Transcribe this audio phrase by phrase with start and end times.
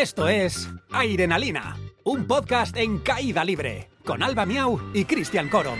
[0.00, 5.78] Esto es Airenalina, un podcast en caída libre, con Alba Miau y Cristian Corom.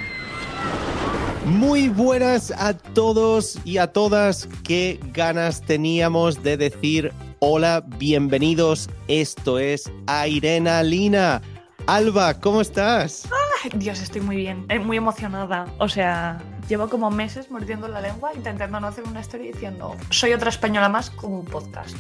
[1.47, 4.47] Muy buenas a todos y a todas.
[4.63, 8.91] Qué ganas teníamos de decir hola, bienvenidos.
[9.09, 11.41] Esto es Airenalina.
[11.87, 13.27] Alba, ¿cómo estás?
[13.65, 15.65] Ay, Dios, estoy muy bien, eh, muy emocionada.
[15.79, 20.35] O sea, llevo como meses mordiendo la lengua intentando no hacer una historia diciendo soy
[20.35, 21.97] otra española más con un podcast.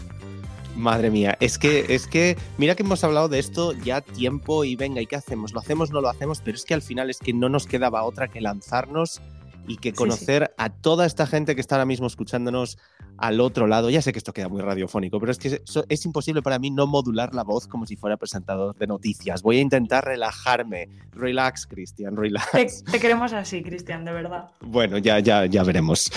[0.76, 4.76] Madre mía, es que, es que, mira que hemos hablado de esto ya tiempo y
[4.76, 5.52] venga, ¿y qué hacemos?
[5.52, 6.40] ¿Lo hacemos, no lo hacemos?
[6.40, 9.20] Pero es que al final es que no nos quedaba otra que lanzarnos
[9.66, 12.78] y que Sí, conocer a toda esta gente que está ahora mismo escuchándonos
[13.20, 13.90] al otro lado.
[13.90, 16.86] Ya sé que esto queda muy radiofónico, pero es que es imposible para mí no
[16.86, 19.42] modular la voz como si fuera presentador de noticias.
[19.42, 20.88] Voy a intentar relajarme.
[21.12, 22.50] Relax, Cristian, relax.
[22.84, 24.50] Te, te queremos así, Cristian, de verdad.
[24.60, 26.10] Bueno, ya, ya, ya veremos.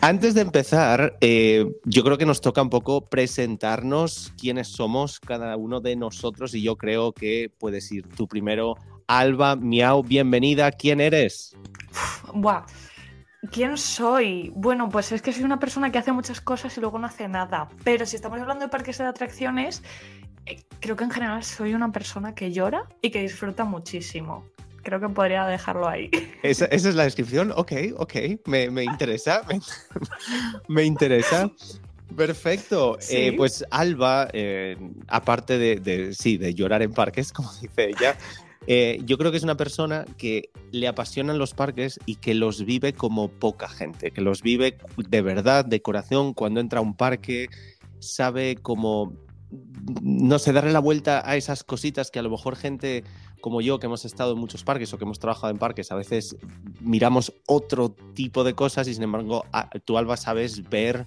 [0.00, 5.56] Antes de empezar, eh, yo creo que nos toca un poco presentarnos quiénes somos cada
[5.56, 8.76] uno de nosotros y yo creo que puedes ir tú primero.
[9.08, 10.70] Alba, miau, bienvenida.
[10.72, 11.56] ¿Quién eres?
[12.34, 12.64] Buah.
[13.50, 14.52] ¿Quién soy?
[14.54, 17.28] Bueno, pues es que soy una persona que hace muchas cosas y luego no hace
[17.28, 17.68] nada.
[17.84, 19.82] Pero si estamos hablando de parques de atracciones,
[20.46, 24.44] eh, creo que en general soy una persona que llora y que disfruta muchísimo.
[24.82, 26.10] Creo que podría dejarlo ahí.
[26.42, 27.52] ¿Esa, esa es la descripción?
[27.56, 28.14] Ok, ok,
[28.46, 29.42] me, me interesa.
[29.48, 29.60] Me,
[30.68, 31.50] me interesa.
[32.16, 32.96] Perfecto.
[33.00, 33.16] Sí.
[33.16, 34.76] Eh, pues Alba, eh,
[35.08, 38.16] aparte de, de- sí, de llorar en parques, como dice ella,
[38.66, 42.64] eh, yo creo que es una persona que le apasionan los parques y que los
[42.64, 46.96] vive como poca gente, que los vive de verdad, de corazón, cuando entra a un
[46.96, 47.48] parque,
[48.00, 49.12] sabe cómo,
[50.02, 53.04] no sé, darle la vuelta a esas cositas que a lo mejor gente
[53.40, 55.94] como yo, que hemos estado en muchos parques o que hemos trabajado en parques, a
[55.94, 56.36] veces
[56.80, 59.44] miramos otro tipo de cosas y sin embargo
[59.84, 61.06] tú, Alba, sabes ver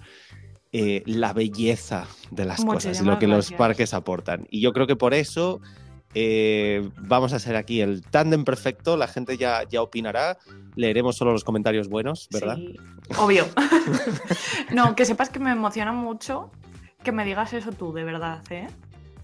[0.72, 4.46] eh, la belleza de las cosas y lo que los parques aportan.
[4.50, 5.60] Y yo creo que por eso
[6.14, 10.38] eh, vamos a ser aquí el tándem perfecto, la gente ya, ya opinará,
[10.76, 12.56] leeremos solo los comentarios buenos, ¿verdad?
[12.56, 12.76] Sí,
[13.18, 13.46] obvio.
[14.72, 16.50] no, que sepas que me emociona mucho
[17.02, 18.66] que me digas eso tú, de verdad, ¿eh?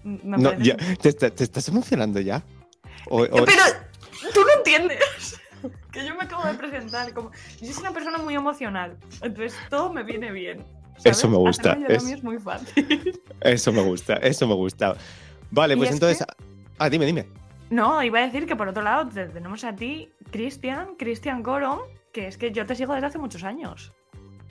[0.03, 2.41] Me No, ya, ¿te, está- te estás emocionando ya?
[3.09, 3.61] O- o- Pero
[4.33, 5.39] tú no entiendes
[5.91, 7.31] que yo me acabo de presentar como...
[7.61, 10.63] Yo soy una persona muy emocional, entonces todo me viene bien.
[10.97, 11.17] ¿sabes?
[11.19, 13.21] Eso me gusta, es- mí es muy fácil.
[13.41, 14.95] Eso me gusta, eso me gusta.
[15.51, 16.25] Vale, Y pues es entonces...
[16.25, 17.27] que- Ah, dime, dime.
[17.69, 21.79] No, iba a decir que por otro lado te- tenemos a ti, Cristian, Cristian Corom,
[22.13, 23.93] que es que yo te sigo desde hace muchos años.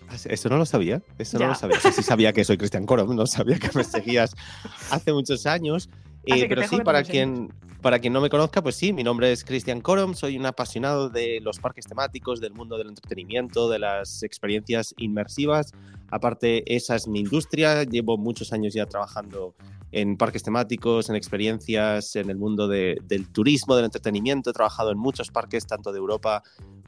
[0.09, 1.81] Ah, Eso no lo sabía, eso no lo sabía.
[1.81, 4.35] Sí, sí sabía que soy Cristian Corom, no sabía que me seguías
[4.91, 5.89] hace muchos años.
[6.25, 7.53] Eh, pero sí, para quien,
[7.87, 11.09] para quien no me conozca, pues sí, mi nombre es Cristian Corom, soy un apasionado
[11.09, 15.71] de los parques temáticos, del mundo del entretenimiento, de las experiencias inmersivas.
[16.11, 19.55] Aparte, esa es mi industria, llevo muchos años ya trabajando
[19.93, 24.51] en parques temáticos, en experiencias, en el mundo de- del turismo, del entretenimiento.
[24.51, 26.43] He trabajado en muchos parques, tanto de Europa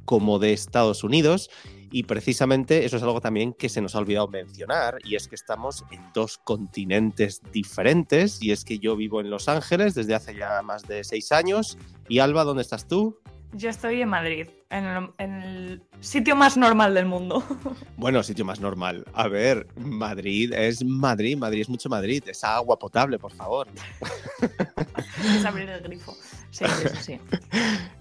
[0.08, 1.50] como de Estados Unidos.
[1.90, 5.34] Y precisamente eso es algo también que se nos ha olvidado mencionar, y es que
[5.34, 10.34] estamos en dos continentes diferentes, y es que yo vivo en Los Ángeles desde hace
[10.34, 11.76] ya más de seis años.
[12.08, 13.18] Y Alba, ¿dónde estás tú?
[13.52, 17.42] Yo estoy en Madrid, en el, en el sitio más normal del mundo.
[17.96, 19.04] Bueno, sitio más normal.
[19.12, 23.66] A ver, Madrid es Madrid, Madrid es mucho Madrid, es agua potable, por favor.
[25.36, 26.14] es abrir el grifo.
[26.50, 27.20] Sí, sí, sí.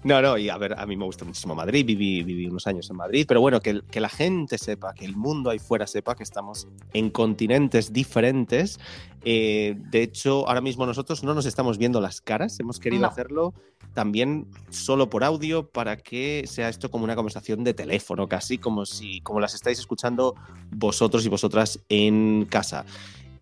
[0.04, 2.88] No, no, y a ver, a mí me gusta muchísimo Madrid, viví, viví unos años
[2.90, 6.14] en Madrid, pero bueno, que, que la gente sepa, que el mundo ahí fuera sepa
[6.14, 8.78] que estamos en continentes diferentes.
[9.24, 13.08] Eh, de hecho, ahora mismo nosotros no nos estamos viendo las caras, hemos querido No.
[13.08, 13.54] hacerlo
[13.94, 18.84] también solo por audio para que sea esto como una conversación de teléfono, casi como
[18.84, 20.34] si como las estáis escuchando
[20.72, 22.84] vosotros y vosotras en casa.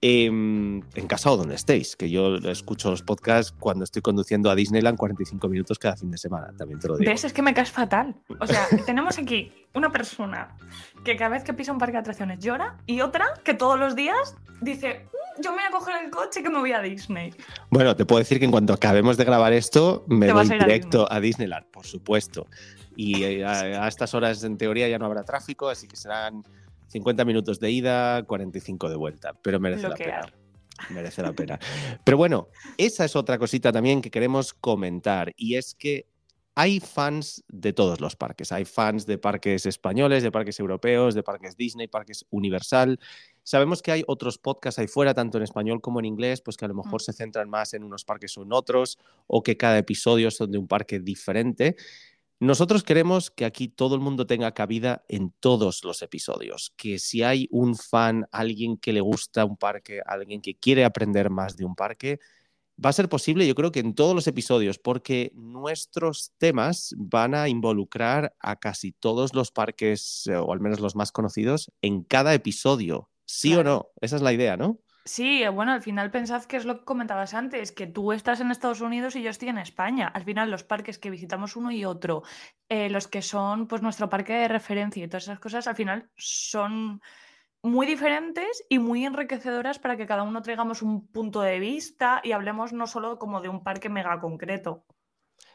[0.03, 4.55] Em, en casa o donde estéis, que yo escucho los podcasts cuando estoy conduciendo a
[4.55, 7.11] Disneyland 45 minutos cada fin de semana, también te lo digo.
[7.11, 7.25] ¿Ves?
[7.25, 8.15] Es que me caes fatal.
[8.39, 10.55] O sea, tenemos aquí una persona
[11.03, 13.97] que cada vez que pisa un parque de atracciones llora y otra que todos los
[13.97, 17.33] días dice, "Mm, yo me voy a coger el coche que me voy a Disney.
[17.71, 21.11] Bueno, te puedo decir que en cuanto acabemos de grabar esto, me voy a directo
[21.11, 22.47] a, Disneyland, por supuesto.
[22.97, 26.43] Y eh, a, a estas horas, en teoría, ya no habrá tráfico, así que serán
[26.89, 30.33] 50 minutos de ida, 45 de vuelta, pero merece Lo la pena.
[30.91, 31.59] Merece la pena.
[32.05, 36.07] Pero bueno, esa es otra cosita también que queremos comentar, y es que
[36.59, 38.51] hay fans de todos los parques.
[38.51, 42.99] Hay fans de parques españoles, de parques europeos, de parques Disney, parques Universal.
[43.43, 46.65] Sabemos que hay otros podcasts ahí fuera, tanto en español como en inglés, pues que
[46.65, 47.05] a lo mejor Mm.
[47.05, 50.57] se centran más en unos parques o en otros, o que cada episodio son de
[50.57, 51.77] un parque diferente.
[52.39, 57.23] Nosotros queremos que aquí todo el mundo tenga cabida en todos los episodios, que si
[57.23, 61.65] hay un fan, alguien que le gusta un parque, alguien que quiere aprender más de
[61.65, 62.21] un parque,
[62.85, 67.35] va a ser posible yo creo que en todos los episodios, porque nuestros temas van
[67.35, 72.03] a involucrar a casi todos los parques, eh, o al menos los más conocidos, en
[72.03, 74.79] cada episodio, sí o no, esa es la idea, ¿no?
[75.07, 78.41] Sí, eh, bueno, al final pensad que es lo que comentabas antes, que tú estás
[78.41, 80.09] en Estados Unidos y yo estoy en España.
[80.09, 82.25] Al final los parques que visitamos uno y otro,
[82.69, 86.11] eh, los que son pues nuestro parque de referencia y todas esas cosas, al final
[86.17, 87.01] son
[87.63, 92.33] muy diferentes y muy enriquecedoras para que cada uno traigamos un punto de vista y
[92.33, 94.87] hablemos no solo como de un parque mega concreto.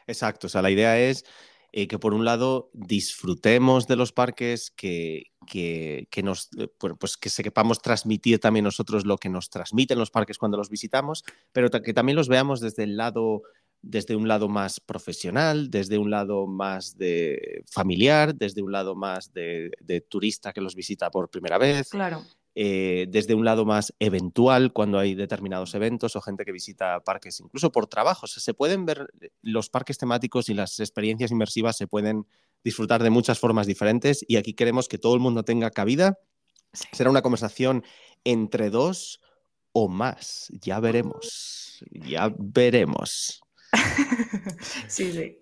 [0.06, 1.26] Exacto, o sea, la idea es
[1.72, 7.30] eh, que por un lado disfrutemos de los parques, que, que, nos, eh, pues que
[7.30, 11.94] sepamos transmitir también nosotros lo que nos transmiten los parques cuando los visitamos, pero que
[11.94, 13.42] también los veamos desde el lado
[13.84, 19.32] desde un lado más profesional, desde un lado más de familiar, desde un lado más
[19.32, 21.88] de, de turista que los visita por primera vez.
[21.88, 22.22] Claro.
[22.54, 27.40] Eh, desde un lado más eventual, cuando hay determinados eventos o gente que visita parques,
[27.40, 28.26] incluso por trabajo.
[28.26, 29.08] se pueden ver
[29.40, 32.26] los parques temáticos y las experiencias inmersivas se pueden
[32.62, 36.18] disfrutar de muchas formas diferentes y aquí queremos que todo el mundo tenga cabida.
[36.92, 37.84] Será una conversación
[38.24, 39.20] entre dos
[39.72, 40.48] o más.
[40.60, 41.84] Ya veremos.
[41.90, 43.42] Ya veremos.
[44.88, 45.38] sí, sí.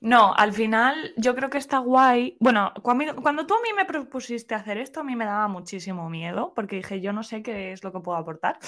[0.00, 2.36] No, al final yo creo que está guay.
[2.38, 6.52] Bueno, cuando, tú a mí me propusiste hacer esto, a mí me daba muchísimo miedo,
[6.54, 8.58] porque dije, yo no sé qué es lo que puedo aportar.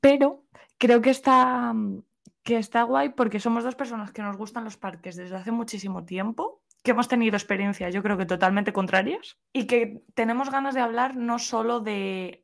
[0.00, 0.44] Pero
[0.76, 1.72] creo que está,
[2.42, 6.04] que está guay porque somos dos personas que nos gustan los parques desde hace muchísimo
[6.04, 10.80] tiempo, que hemos tenido experiencias, yo creo que totalmente contrarias, y que tenemos ganas de
[10.80, 12.42] hablar no solo de,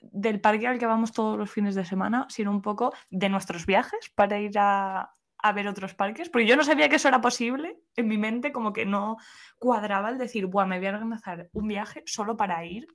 [0.00, 3.66] del parque al que vamos todos los fines de semana, sino un poco de nuestros
[3.66, 5.16] viajes para ir a,
[5.48, 8.52] a ver otros parques, porque yo no sabía que eso era posible en mi mente,
[8.52, 9.16] como que no
[9.58, 12.86] cuadraba el decir, Buah, me voy a organizar un viaje solo para ir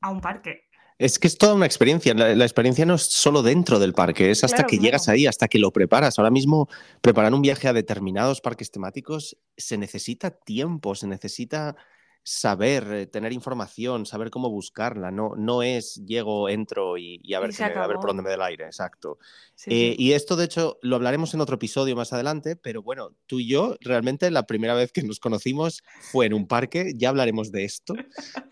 [0.00, 0.70] a un parque.
[0.98, 2.12] Es que es toda una experiencia.
[2.12, 5.58] La, experiencia no es solo dentro del parque, es hasta que llegas ahí, hasta que
[5.58, 6.18] lo preparas.
[6.18, 6.68] Ahora mismo,
[7.00, 11.74] preparar un viaje a determinados parques temáticos se necesita tiempo, se necesita
[12.22, 15.10] saber, eh, tener información, saber cómo buscarla.
[15.10, 18.42] No, no es llego, entro y, a, ver a ver por dónde me da el
[18.42, 19.18] aire, exacto.
[19.66, 23.40] Eh, y esto, de hecho, lo hablaremos en otro episodio más adelante, pero bueno, tú
[23.40, 27.52] y yo, realmente la primera vez que nos conocimos fue en un parque, ya hablaremos
[27.52, 27.94] de esto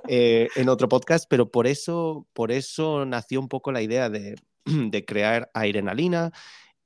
[0.08, 4.36] eh, en otro podcast, pero por eso, por eso nació un poco la idea de,
[4.64, 6.32] de crear Airenalina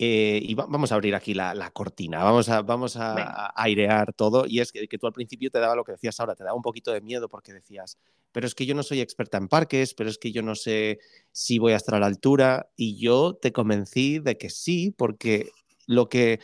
[0.05, 4.47] eh, y vamos a abrir aquí la, cortina, vamos, a, vamos a, airear todo.
[4.49, 6.63] Y es que, tú al principio te daba lo que decías ahora, te daba un
[6.63, 7.99] poquito de miedo porque decías,
[8.33, 10.99] pero es que yo no soy experta en parques, pero es que yo no sé
[11.31, 12.69] si voy a estar a la altura.
[12.75, 15.53] Y yo te convencí de que sí, porque
[15.87, 16.41] lo que,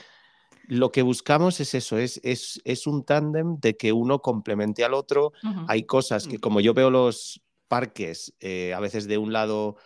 [0.69, 4.94] lo que buscamos es eso, es, es, es un tándem de que uno complemente al
[4.94, 5.32] otro.
[5.66, 6.40] Hay cosas que, mm.
[6.40, 9.78] como yo veo los parques, eh, a veces de un lado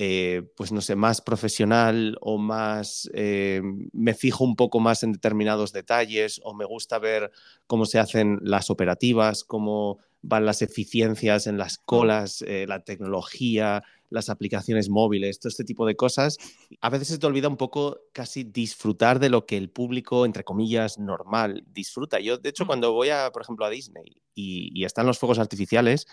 [0.00, 3.60] eh, pues no sé, más profesional o más, eh,
[3.92, 7.32] me fijo un poco más en determinados detalles o me gusta ver
[7.66, 13.82] cómo se hacen las operativas, cómo van las eficiencias en las colas, eh, la tecnología,
[14.08, 16.38] las aplicaciones móviles, todo este tipo de cosas.
[16.80, 20.44] A veces se te olvida un poco casi disfrutar de lo que el público, entre
[20.44, 22.20] comillas, normal disfruta.
[22.20, 25.40] Yo, de hecho, cuando voy, a, por ejemplo, a Disney y, y están los fuegos
[25.40, 26.06] artificiales,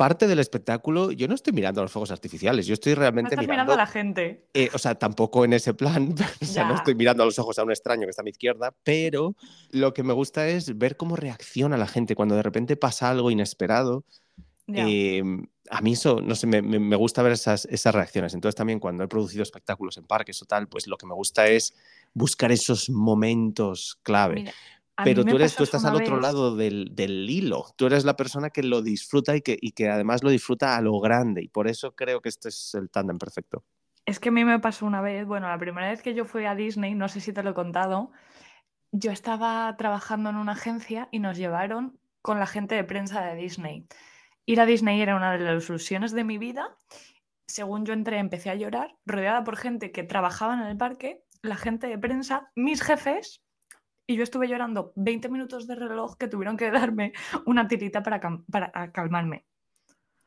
[0.00, 3.74] parte del espectáculo, yo no estoy mirando a los fuegos artificiales, yo estoy realmente mirando,
[3.74, 4.46] a la gente.
[4.54, 7.58] Eh, o sea, tampoco en ese plan, o sea, no estoy mirando a los ojos
[7.58, 9.36] a un extraño que está a mi izquierda, pero
[9.72, 13.30] lo que me gusta es ver cómo reacciona la gente cuando de repente pasa algo
[13.30, 14.06] inesperado.
[14.68, 18.32] Em, a mí eso, no sé, me, me, gusta ver esas, esas reacciones.
[18.32, 21.46] Entonces también cuando he producido espectáculos en parques o tal, pues lo que me gusta
[21.46, 21.74] es
[22.14, 24.50] buscar esos momentos clave.
[25.04, 27.66] Pero tú, eres, tú estás al otro lado del, hilo.
[27.76, 30.80] Tú eres la persona que lo disfruta y que, y que además lo disfruta a
[30.80, 31.42] lo grande.
[31.42, 33.64] Y por eso creo que este es el tándem perfecto.
[34.06, 36.44] Es que a mí me pasó una vez, bueno, la primera vez que yo fui
[36.44, 38.10] a Disney, no sé si te lo he contado,
[38.92, 43.36] yo estaba trabajando en una agencia y nos llevaron con la gente de prensa de
[43.36, 43.86] Disney.
[44.46, 46.76] Ir a Disney era una de las ilusiones de mi vida.
[47.46, 51.56] Según yo entré, empecé a llorar, rodeada por gente que trabajaba en el parque, la
[51.56, 53.42] gente de prensa, mis jefes
[54.10, 57.12] y yo estuve llorando 20 minutos de reloj que tuvieron que darme
[57.46, 59.44] una tirita para, para calmarme.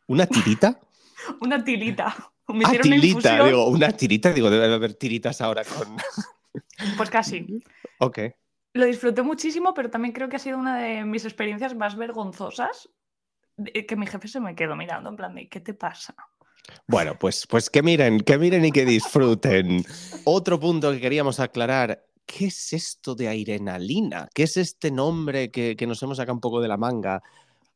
[0.07, 0.79] ¿Una tirita?
[1.41, 2.15] una tirita.
[2.47, 5.97] Me ah, tirita, digo, una tirita, digo, debe haber tiritas ahora con...
[6.97, 7.61] pues casi.
[7.99, 8.19] Ok.
[8.73, 12.89] Lo disfruté muchísimo, pero también creo que ha sido una de mis experiencias más vergonzosas,
[13.87, 16.15] que mi jefe se me quedó mirando en plan de, ¿qué te pasa?
[16.87, 19.85] Bueno, pues, pues que miren, que miren y que disfruten.
[20.25, 24.29] Otro punto que queríamos aclarar ¿qué es esto de Airenalina?
[24.33, 27.21] ¿Qué es este nombre que, que nos hemos sacado un poco de la manga?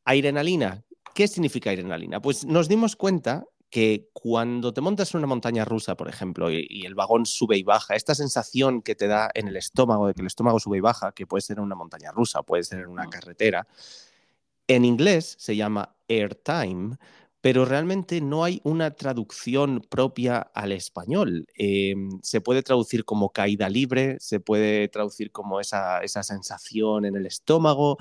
[0.06, 2.22] Airenalina, ¿qué significa Airenalina?
[2.22, 6.86] Pues nos dimos cuenta que cuando te montas en una montaña rusa, por ejemplo, y,
[6.86, 10.22] el vagón sube y baja, esta sensación que te da en el estómago, de que
[10.22, 12.88] el estómago sube y baja, que puede ser en una montaña rusa, puede ser en
[12.88, 13.68] una carretera,
[14.68, 16.98] en inglés se llama airtime,
[17.42, 21.46] pero realmente no hay una traducción propia al español.
[21.56, 27.16] Em, se puede traducir como caída libre, se puede traducir como esa, esa sensación en
[27.16, 27.98] el estómago,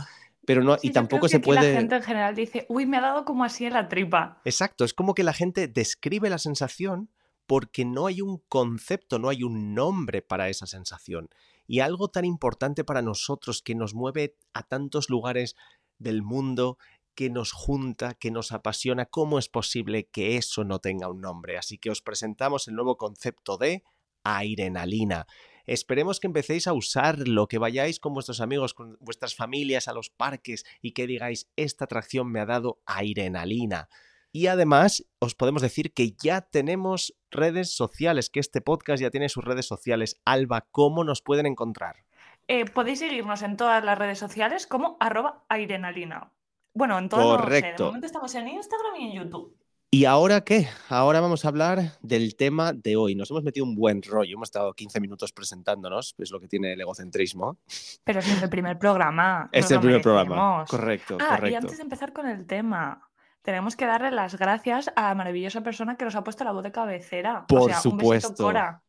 [0.46, 1.72] pero no, y tampoco se puede.
[1.72, 4.40] La gente en general dice, uy, me ha dado como así en la tripa.
[4.44, 7.10] Exacto, es como que la gente describe la sensación
[7.46, 11.28] porque no hay un concepto, no hay un nombre para esa sensación.
[11.66, 15.56] Y algo tan importante para nosotros que nos mueve a tantos lugares
[15.98, 16.78] del mundo,
[17.16, 21.58] que nos junta, que nos apasiona, ¿cómo es posible que eso no tenga un nombre?
[21.58, 23.82] Así que os presentamos el nuevo concepto de
[24.22, 25.26] airenalina.
[25.66, 30.10] Esperemos que empecéis a usarlo, que vayáis con vuestros amigos, con vuestras familias a los
[30.10, 33.88] parques y que digáis, esta atracción me ha dado adrenalina.
[34.30, 39.28] Y además, os podemos decir que ya tenemos redes sociales, que este podcast ya tiene
[39.28, 40.20] sus redes sociales.
[40.24, 42.04] Alba, ¿cómo nos pueden encontrar?
[42.46, 46.32] Eh, podéis seguirnos en todas las redes sociales como arroba airenalina.
[46.76, 47.84] Bueno, en todo Correcto.
[47.84, 49.56] De momento estamos en Instagram y en YouTube.
[49.90, 50.68] ¿Y ahora qué?
[50.90, 53.14] Ahora vamos a hablar del tema de hoy.
[53.14, 56.74] Nos hemos metido un buen rollo, hemos estado 15 minutos presentándonos, es lo que tiene
[56.74, 57.56] el egocentrismo.
[58.04, 59.48] Pero es el primer programa.
[59.52, 60.66] Es el primer programa.
[60.68, 63.08] Correcto, ah, Y antes de empezar con el tema,
[63.40, 66.62] tenemos que darle las gracias a la maravillosa persona que nos ha puesto la voz
[66.62, 67.46] de cabecera.
[67.48, 68.44] Por supuesto.
[68.44, 68.82] Cora.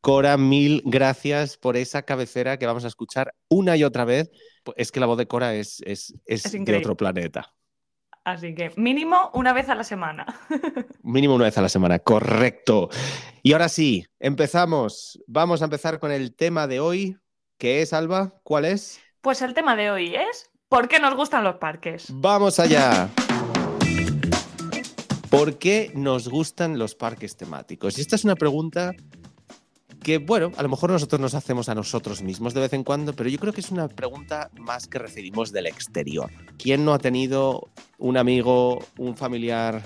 [0.00, 4.30] Cora, mil gracias por esa cabecera que vamos a escuchar una y otra vez.
[4.76, 7.52] Es que la voz de Cora es, es, es de otro planeta.
[8.24, 10.26] Así que mínimo una vez a la semana.
[11.02, 12.88] mínimo una vez a la semana, correcto.
[13.42, 15.20] Y ahora sí, empezamos.
[15.26, 17.16] Vamos a empezar con el tema de hoy.
[17.58, 18.40] ¿Qué es, Alba?
[18.44, 19.00] ¿Cuál es?
[19.20, 22.06] Pues el tema de hoy es ¿por qué nos gustan los parques?
[22.10, 23.08] Vamos allá.
[25.30, 27.98] ¿Por qué nos gustan los parques temáticos?
[27.98, 28.92] Y esta es una pregunta
[30.02, 33.14] que, bueno, a lo mejor nosotros nos hacemos a nosotros mismos de vez en cuando,
[33.14, 36.30] pero yo creo que es una pregunta más que recibimos del exterior.
[36.58, 37.68] ¿Quién no ha tenido
[37.98, 39.82] un amigo, un familiar,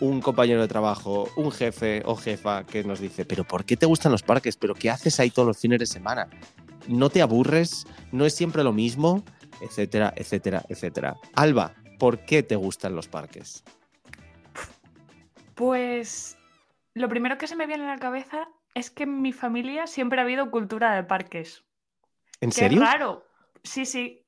[0.00, 3.86] un compañero de trabajo, un jefe o jefa que nos dice, pero ¿por qué te
[3.86, 4.56] gustan los parques?
[4.56, 6.28] ¿Pero qué haces ahí todos los fines de semana?
[6.88, 7.86] ¿No te aburres?
[8.12, 9.24] ¿No es siempre lo mismo?
[9.60, 11.16] Etcétera, etcétera, etcétera.
[11.34, 13.64] Alba, ¿por qué te gustan los parques?
[15.54, 16.36] Pues
[16.94, 20.20] lo primero que se me viene a la cabeza es que en mi familia siempre
[20.20, 21.64] ha habido cultura de parques.
[22.42, 22.82] ¿En serio?
[22.82, 23.24] Es raro.
[23.64, 24.26] Sí, sí.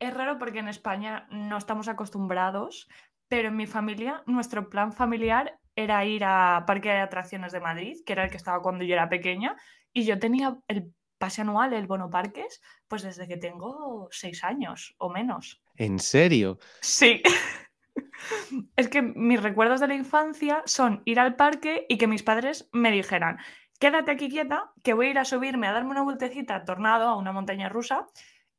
[0.00, 2.88] Es raro porque en España no estamos acostumbrados,
[3.28, 7.98] pero en mi familia, nuestro plan familiar era ir a Parque de Atracciones de Madrid,
[8.06, 9.54] que era el que estaba cuando yo era pequeña,
[9.92, 14.94] y yo tenía el pase anual, el bono parques, pues desde que tengo seis años
[14.96, 15.62] o menos.
[15.76, 16.58] ¿En serio?
[16.80, 17.22] Sí.
[18.76, 22.68] es que mis recuerdos de la infancia son ir al parque y que mis padres
[22.72, 23.38] me dijeran,
[23.84, 27.06] quédate aquí quieta, que voy a ir a subirme a darme una vueltecita a tornado
[27.06, 28.06] a una montaña rusa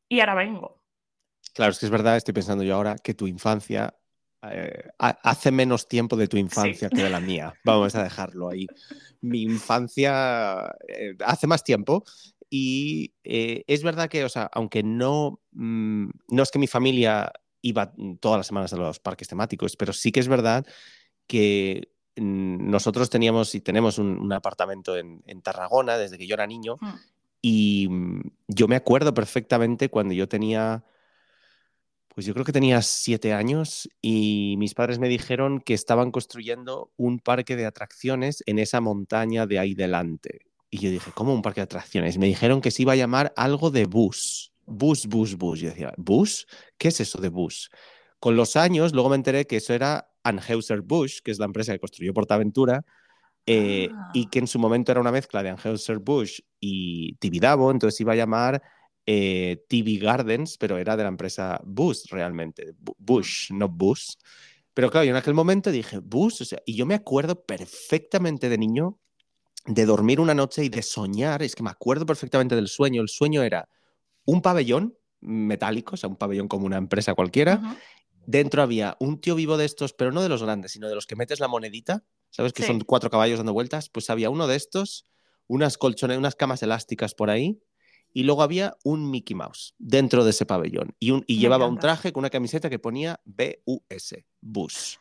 [0.08, 0.84] y ahora vengo.
[1.55, 3.96] Claro, es que es verdad, estoy pensando yo ahora que tu infancia
[4.51, 7.55] eh, hace menos tiempo de tu infancia que de la mía.
[7.63, 8.67] Vamos a dejarlo ahí.
[9.22, 12.03] Mi infancia eh, hace más tiempo
[12.48, 17.32] y eh, es verdad que, o sea, aunque no, mm, no es que mi familia
[17.63, 20.67] iba todas las semanas a los parques temáticos, pero sí que es verdad
[21.25, 26.93] que nosotros teníamos y tenemos un, apartamento en, Tarragona desde que yo era niño hmm.
[27.41, 30.84] y mm, yo me acuerdo perfectamente cuando yo tenía,
[32.13, 36.91] pues yo creo que tenía siete años y mis padres me dijeron que estaban construyendo
[36.95, 40.39] un parque de atracciones en esa montaña de ahí delante.
[40.69, 42.17] Y yo dije, ¿cómo un parque de atracciones?
[42.17, 44.51] Me dijeron que se iba a llamar algo de bus.
[44.65, 45.60] Bus, bus, bus.
[45.60, 46.48] Yo decía, ¿bus?
[46.77, 47.69] ¿Qué es eso de bus?
[48.19, 51.79] Con los años, luego me enteré que eso era Anheuser-Busch, que es la empresa que
[51.79, 52.84] construyó Portaventura,
[53.46, 54.29] eh, y ah.
[54.32, 58.62] que en su momento era una mezcla de Anheuser-Busch y Tibidabo, entonces iba a llamar
[59.05, 64.17] eh, TV Gardens, pero era de la empresa Bush realmente, Bush, no Bus.
[64.74, 68.50] Pero claro, yo en aquel momento dije, Bush, o sea, y yo me acuerdo perfectamente
[68.50, 69.00] de niño
[69.67, 73.10] de dormir una noche y de soñar, es que me acuerdo perfectamente del sueño, el
[73.10, 73.70] sueño era
[74.25, 77.77] un pabellón metálico, o sea, un pabellón como una empresa cualquiera,
[78.27, 81.05] Dentro había un tío vivo de estos, pero no de los grandes, sino de los
[81.05, 82.53] que metes la monedita, ¿sabes?
[82.53, 83.89] Que son cuatro caballos dando vueltas.
[83.89, 85.05] Pues había uno de estos,
[85.48, 87.60] unas colchones, unas camas elásticas por ahí,
[88.13, 90.96] y luego había un Mickey Mouse dentro de ese pabellón.
[91.00, 95.00] Y, y llevaba un traje con una camiseta que ponía BUS, Bus.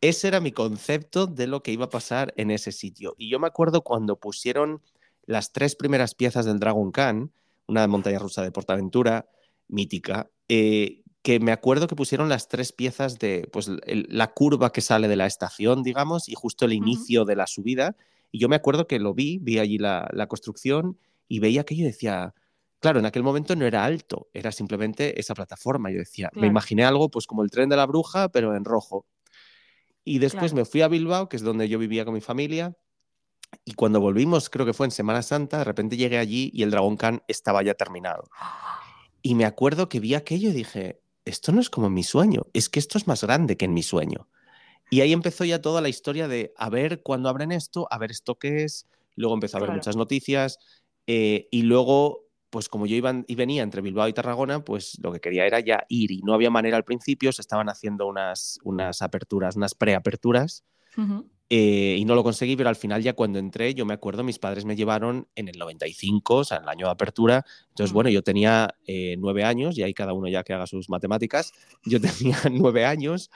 [0.00, 3.14] Ese era mi concepto de lo que iba a pasar en ese sitio.
[3.18, 4.80] Y yo me acuerdo cuando pusieron
[5.26, 7.32] las tres primeras piezas del Dragon Khan,
[7.66, 9.28] una montaña rusa de Portaventura,
[9.66, 14.80] mítica, eh, que me acuerdo que pusieron las tres piezas de pues, la curva que
[14.80, 17.96] sale de la estación, digamos, y justo el inicio de la subida.
[18.30, 20.98] Y yo me acuerdo que lo vi, vi allí la, construcción
[21.28, 22.34] y veía que yo decía,
[22.80, 25.90] claro, en aquel momento no era alto, era simplemente esa plataforma.
[25.90, 29.06] Yo decía, me imaginé algo pues como el tren de la bruja, pero en rojo.
[30.04, 32.74] Y después me fui a Bilbao, que es donde yo vivía con mi familia,
[33.64, 36.70] y cuando volvimos, creo que fue en Semana Santa, de repente llegué allí y el
[36.70, 38.24] Dragon Khan estaba ya terminado.
[39.20, 42.68] Y me acuerdo que vi aquello y dije, esto no es como mi sueño, es
[42.68, 44.28] que esto es más grande que en mi sueño.
[44.90, 48.10] Y ahí empezó ya toda la historia de a ver cuándo abren esto, a ver
[48.10, 48.86] esto qué es.
[49.16, 50.58] Luego empezó a haber muchas noticias.
[51.06, 55.12] Eh, y luego, pues como yo iba y venía entre Bilbao y Tarragona, pues lo
[55.12, 56.10] que quería era ya ir.
[56.10, 60.64] Y no había manera al principio, se estaban haciendo unas, unas aperturas, unas preaperturas.
[61.50, 64.38] Eh, y no lo conseguí, pero al final ya cuando entré, yo me acuerdo, mis
[64.38, 67.44] padres me llevaron en el 95, o sea, en el año de apertura.
[67.70, 70.90] Entonces, bueno, yo tenía eh, nueve años, y ahí cada uno ya que haga sus
[70.90, 71.52] matemáticas,
[71.84, 73.30] yo tenía nueve años,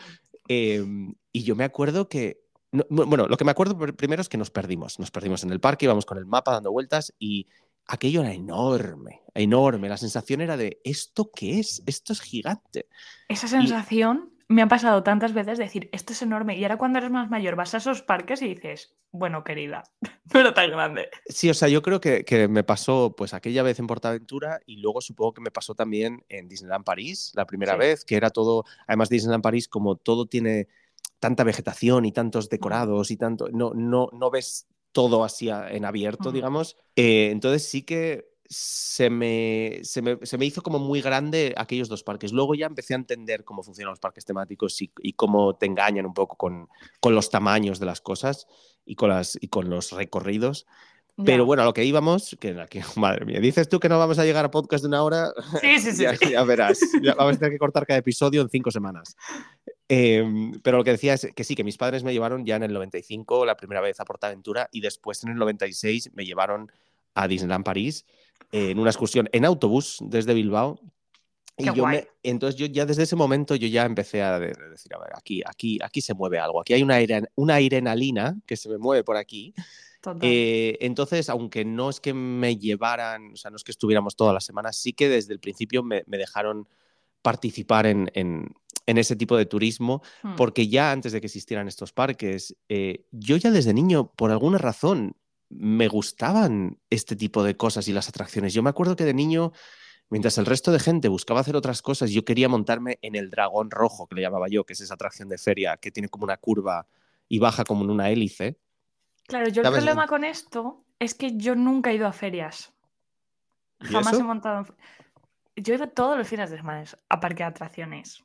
[0.49, 2.43] em, y yo me acuerdo que,
[2.91, 5.87] bueno, lo que me acuerdo primero es que nos perdimos, nos perdimos en el parque,
[5.87, 7.47] íbamos con el mapa dando vueltas y
[7.87, 9.89] aquello era enorme, enorme.
[9.89, 11.83] La sensación era de, ¿esto qué es?
[11.87, 12.87] Esto es gigante.
[13.29, 16.57] Esa sensación me ha pasado tantas veces decir, esto es enorme.
[16.57, 19.85] Y ahora cuando eres más mayor vas a esos parques y dices, bueno, querida,
[20.33, 21.09] pero tan grande.
[21.27, 24.77] Sí, o sea, yo creo que, que, me pasó pues aquella vez en Portaventura y
[24.77, 28.65] luego supongo que me pasó también en Disneyland París, la primera vez, que era todo,
[28.87, 30.69] además Disneyland París como todo tiene
[31.19, 36.33] tanta vegetación y tantos decorados y tanto, no, no, no ves todo así en abierto,
[36.33, 36.77] digamos.
[36.97, 42.33] Eh, entonces sí que se me, se me, hizo como muy grande aquellos dos parques.
[42.33, 46.15] Luego ya empecé a entender cómo funcionan los parques temáticos y, cómo te engañan un
[46.15, 46.69] poco con,
[47.01, 48.47] con, los tamaños de las cosas
[48.85, 50.67] y con, las, y con los recorridos.
[51.25, 54.19] Pero bueno, a lo que íbamos, que aquí, madre mía, dices tú que no vamos
[54.19, 55.33] a llegar a podcast de una hora.
[55.61, 56.05] Sí, sí, sí.
[56.31, 56.81] ya, verás.
[57.17, 59.17] vamos a tener que cortar cada episodio en cinco semanas.
[59.89, 62.63] Em, pero lo que decía es que sí, que mis padres me llevaron ya en
[62.63, 66.73] el 95 la primera vez a Portaventura y después en el 96 me llevaron
[67.15, 68.07] a Disneyland París
[68.51, 70.81] en una excursión en autobús desde Bilbao.
[71.57, 74.99] Y yo me, entonces yo ya desde ese momento yo ya empecé a decir, a
[74.99, 76.99] ver, aquí, aquí, aquí se mueve algo, aquí hay una,
[77.35, 79.55] una adrenalina que se me mueve por aquí.
[80.21, 84.35] Eh, entonces, aunque no es que me llevaran, o sea, no es que estuviéramos todas
[84.35, 86.67] las semanas, sí que desde el principio me, dejaron
[87.23, 88.49] participar en, en,
[88.87, 90.35] ese tipo de turismo, hmm.
[90.37, 94.59] porque ya antes de que existieran estos parques, eh, yo ya desde niño, por alguna
[94.59, 95.17] razón,
[95.55, 98.55] me gustaban este tipo de cosas y las atracciones.
[98.55, 99.53] Yo me acuerdo que de niño,
[100.11, 103.71] mientras el resto de gente buscaba hacer otras cosas, yo quería montarme en el dragón
[103.71, 106.37] rojo, que le llamaba yo, que es esa atracción de feria que tiene como una
[106.37, 106.87] curva
[107.29, 108.59] y baja como en una hélice.
[109.27, 112.73] Claro, yo el problema con esto es que yo nunca he ido a ferias.
[113.81, 114.67] Jamás he montado.
[115.57, 118.25] Yo he ido todos los fines de semana a parque de atracciones.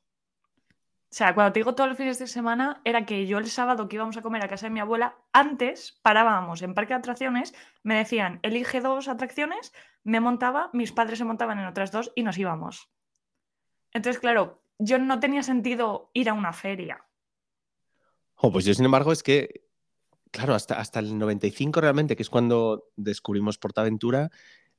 [1.09, 3.87] O sea, cuando te digo todos los fines de semana, era que yo el sábado
[3.87, 7.53] que íbamos a comer a casa de mi abuela, antes parábamos en parque de atracciones,
[7.81, 12.23] me decían, elige dos atracciones, me montaba, mis padres se montaban en otras dos y
[12.23, 12.89] nos íbamos.
[13.93, 17.05] Entonces, claro, yo no tenía sentido ir a una feria.
[18.35, 19.65] Oh, pues yo, sin embargo, es que,
[20.31, 24.29] claro, hasta, hasta el 95 realmente, que es cuando descubrimos Portaventura,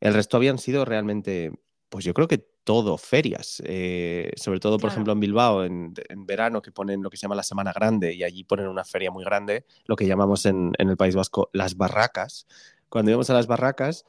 [0.00, 1.52] el resto habían sido realmente,
[1.88, 5.94] pues yo creo que todo ferias, eh, sobre todo, por ejemplo, en Bilbao, en,
[6.26, 9.10] verano, que ponen lo que se llama la Semana Grande y allí ponen una feria
[9.10, 12.46] muy grande, lo que llamamos en, el País Vasco las barracas.
[12.90, 14.04] Cuando íbamos a las barracas,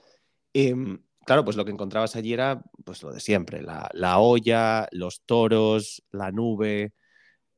[0.53, 5.21] em, claro, pues lo que encontrabas allí era pues lo de siempre, la, olla, los
[5.21, 6.91] toros, la nube,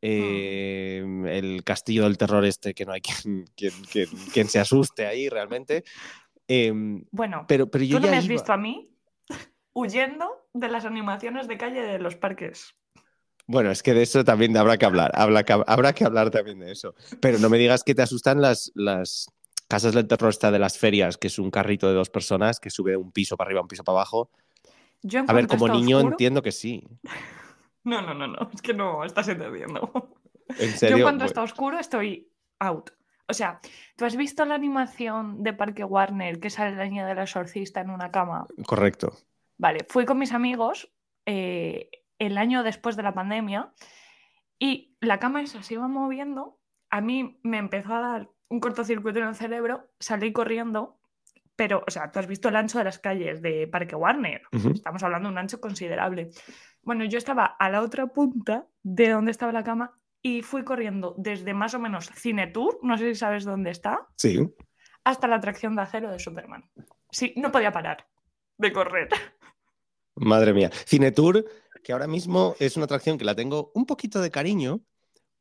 [0.04, 0.06] mm.
[0.06, 5.84] em, el castillo del terror este, que no hay quien, quien, se asuste ahí realmente.
[6.48, 8.91] Em, bueno, pero, pero yo ¿tú no me has visto a mí
[9.74, 12.76] huyendo de las animaciones de calle de los parques.
[13.48, 16.60] Bueno, es que de eso también habrá que hablar, habrá que, habrá que hablar también
[16.60, 16.96] de eso.
[17.20, 19.32] Pero no me digas que te asustan las, las
[19.68, 22.96] casas del terror de las ferias, que es un carrito de dos personas que sube
[22.98, 24.30] un piso para arriba, un piso para abajo.
[25.28, 26.88] a ver, como niño entiendo que sí.
[27.84, 30.14] No, no, no, no, es que no estás entendiendo.
[30.60, 30.98] ¿En serio?
[30.98, 32.30] Yo cuando está oscuro estoy
[32.60, 32.92] out.
[33.28, 33.60] O sea,
[33.96, 37.90] ¿tú has visto la animación de Parque Warner que sale la niña del exorcista en
[37.90, 38.46] una cama?
[38.68, 39.18] Correcto.
[39.62, 40.92] Vale, fui con mis amigos
[41.28, 43.72] eh, el año después de la pandemia
[44.58, 46.58] y la cama esa se iba moviendo.
[46.90, 51.00] A mí me empezó a dar un cortocircuito en el cerebro, salí corriendo,
[51.56, 54.42] pero, o sea, tú has visto el ancho de las calles de Parque Warner.
[54.74, 56.32] Estamos hablando de un ancho considerable.
[56.82, 61.14] Bueno, yo estaba a la otra punta de donde estaba la cama y fui corriendo
[61.20, 64.08] desde más o menos Cine Tour, no sé si sabes dónde está.
[64.18, 64.40] Sí.
[65.04, 66.68] Hasta la atracción de acero de Superman.
[67.12, 68.08] Sí, no podía parar
[68.62, 69.10] de correr.
[70.16, 70.72] Madre mía.
[70.88, 71.46] Cinetour,
[71.84, 74.82] que ahora mismo es una atracción que la tengo un poquito de cariño,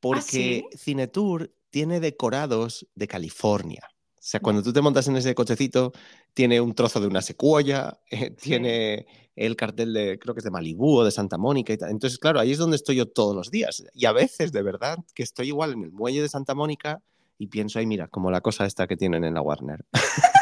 [0.01, 3.83] porque Cinetour tiene decorados de California.
[4.21, 5.93] O sea, cuando tú te montas en ese cochecito,
[6.35, 10.51] tiene un trozo de una secuoya, eh, tiene el cartel de, creo que es de
[10.51, 11.91] Malibú o de Santa Mónica y tal.
[11.91, 13.83] Entonces, claro, ahí es donde estoy yo todos los días.
[13.95, 17.03] Y a veces, de verdad, que estoy igual en el muelle de Santa Mónica
[17.39, 19.87] y pienso, ahí mira, como la cosa esta que tienen en la Warner.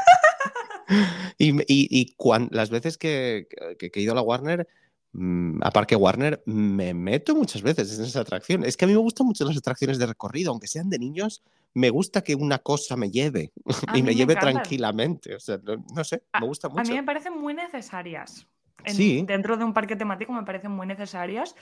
[1.39, 2.17] y, y,
[2.51, 3.49] las veces que,
[3.79, 4.67] que, he ido a la Warner,
[5.13, 8.65] mm, a Parque Warner, me meto muchas veces en esa atracción.
[8.65, 11.43] Es que a mí me gustan mucho las atracciones de recorrido, aunque sean de niños,
[11.75, 13.53] me gusta que una cosa me lleve
[13.95, 15.35] y me, lleve tranquilamente.
[15.35, 15.59] O sea,
[15.95, 16.81] no, sé, me gusta mucho.
[16.81, 18.47] A mí me parecen muy necesarias.
[18.87, 19.25] sí.
[19.27, 21.55] Dentro de un parque temático me parecen muy necesarias.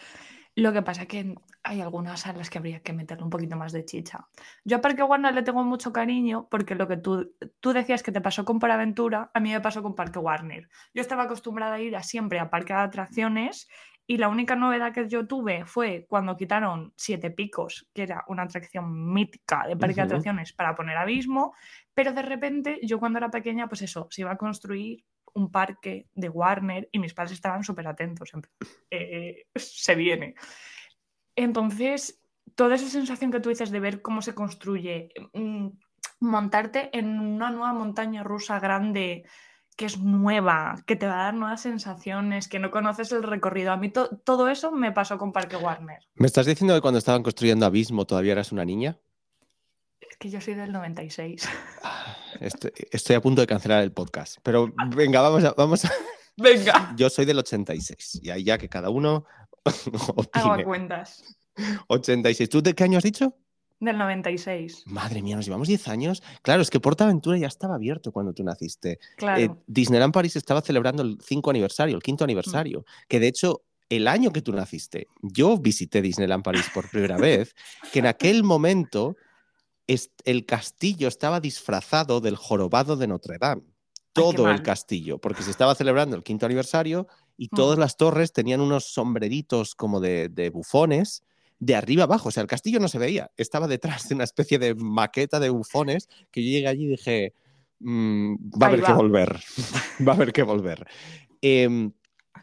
[0.56, 3.56] Lo que pasa es que hay algunas a las que habría que meterle un poquito
[3.56, 4.26] más de chicha.
[4.64, 8.10] Yo a Parque Warner le tengo mucho cariño porque lo que tú, tú decías que
[8.10, 10.70] te pasó con Paraventura, a mí me pasó con Parque Warner.
[10.94, 13.68] Yo estaba acostumbrada a ir a siempre a parque de atracciones
[14.06, 18.44] y la única novedad que yo tuve fue cuando quitaron Siete Picos, que era una
[18.44, 21.52] atracción mítica de parque de atracciones para poner abismo,
[21.92, 25.04] pero de repente yo cuando era pequeña, pues eso, se iba a construir
[25.36, 28.32] un parque de Warner y mis padres estaban súper atentos,
[28.90, 30.34] eh, se viene.
[31.36, 32.20] Entonces,
[32.54, 35.68] toda esa sensación que tú dices de ver cómo se construye, mm,
[36.20, 39.24] montarte en una nueva montaña rusa grande
[39.76, 43.72] que es nueva, que te va a dar nuevas sensaciones, que no conoces el recorrido.
[43.72, 43.92] A mí
[44.24, 45.98] todo eso me pasó con Parque Warner.
[46.14, 48.98] ¿Me estás diciendo que cuando estaban construyendo Abismo todavía eras una niña?
[50.16, 51.46] Es que yo soy del 96.
[51.82, 55.52] Ah, estoy, a punto de cancelar el podcast, pero venga, vamos a...
[55.52, 55.82] Vamos
[56.38, 56.94] Venga.
[56.96, 59.26] Yo soy del 86 y ahí ya que cada uno
[60.32, 61.22] Hago cuentas.
[61.88, 62.48] 86.
[62.48, 63.36] ¿Tú de qué año has dicho?
[63.78, 64.84] Del 96.
[64.86, 66.22] Madre mía, nos llevamos 10 años.
[66.40, 68.92] Claro, es que PortAventura ya estaba abierto cuando tú naciste.
[68.92, 69.62] Eh, claro.
[69.66, 72.84] Disneyland París estaba celebrando el 5 aniversario, el quinto aniversario, mm.
[73.06, 77.54] que de hecho el año que tú naciste, yo visité Disneyland París por primera vez,
[77.92, 79.16] que en aquel momento
[79.86, 83.62] el castillo estaba disfrazado del jorobado de Notre Dame.
[84.12, 87.80] Todo el castillo, porque se estaba celebrando el quinto aniversario y todas mm.
[87.80, 91.22] las torres tenían unos sombreritos como de, de bufones
[91.58, 92.30] de arriba abajo.
[92.30, 93.30] O sea, el castillo no se veía.
[93.36, 97.34] Estaba detrás de una especie de maqueta de bufones que yo llegué allí y dije,
[97.80, 99.40] mm, va a haber que volver.
[100.06, 100.86] va a haber que volver.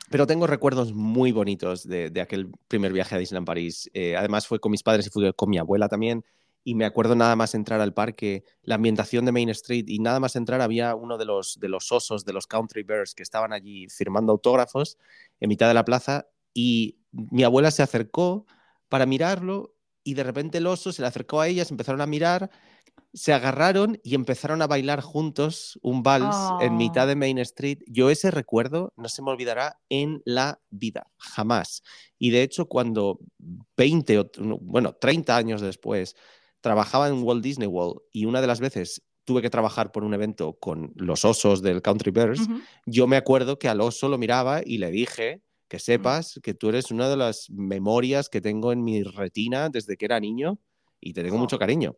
[0.09, 3.89] Pero tengo recuerdos muy bonitos de, aquel primer viaje a Disneyland París.
[3.93, 6.23] Eh, además fue con mis padres y fui con mi abuela también.
[6.63, 10.19] Y me acuerdo nada más entrar al parque, la ambientación de Main Street y nada
[10.19, 13.51] más entrar había uno de los, de los osos, de los Country Bears que estaban
[13.51, 14.97] allí firmando autógrafos
[15.39, 18.45] en mitad de la plaza y mi abuela se acercó
[18.89, 22.49] para mirarlo y de repente el oso se le acercó a ellas, empezaron a mirar,
[23.13, 27.17] se agarraron y empezaron a bailar juntos un vals en mitad de oh.
[27.17, 27.79] Main Street.
[27.87, 31.83] Yo ese recuerdo no se me olvidará en la vida, jamás.
[32.17, 33.19] Y de hecho cuando
[33.77, 34.29] 20 o
[34.61, 36.15] bueno, 30 años después
[36.63, 40.13] trabajaba en Walt Disney World y una de las veces tuve que trabajar por un
[40.13, 42.41] evento con los osos del Country Bears,
[42.85, 46.69] yo me acuerdo que al oso lo miraba y le dije que sepas que tú
[46.69, 50.59] eres una de las memorias que tengo en mi retina desde que era niño
[50.99, 51.97] y te tengo mucho cariño.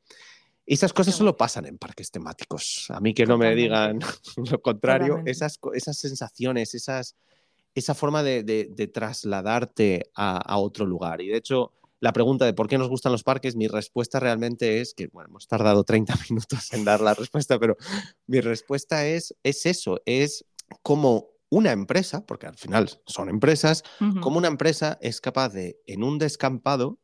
[0.65, 2.87] Esas cosas solo pasan en parques temáticos.
[2.89, 3.99] A mí que no me digan
[4.51, 7.15] lo contrario, esas, esas sensaciones, esas,
[7.75, 11.21] esa forma de, trasladarte a, otro lugar.
[11.21, 11.71] Y de hecho,
[12.05, 15.29] la pregunta de por qué nos gustan los parques, mi respuesta realmente es que, bueno,
[15.29, 17.77] hemos tardado 30 minutos en dar la respuesta, pero
[18.27, 20.45] mi respuesta es, es eso, es
[20.83, 23.81] como una empresa, porque al final son empresas,
[24.21, 26.99] como una empresa es capaz de, en un descampado,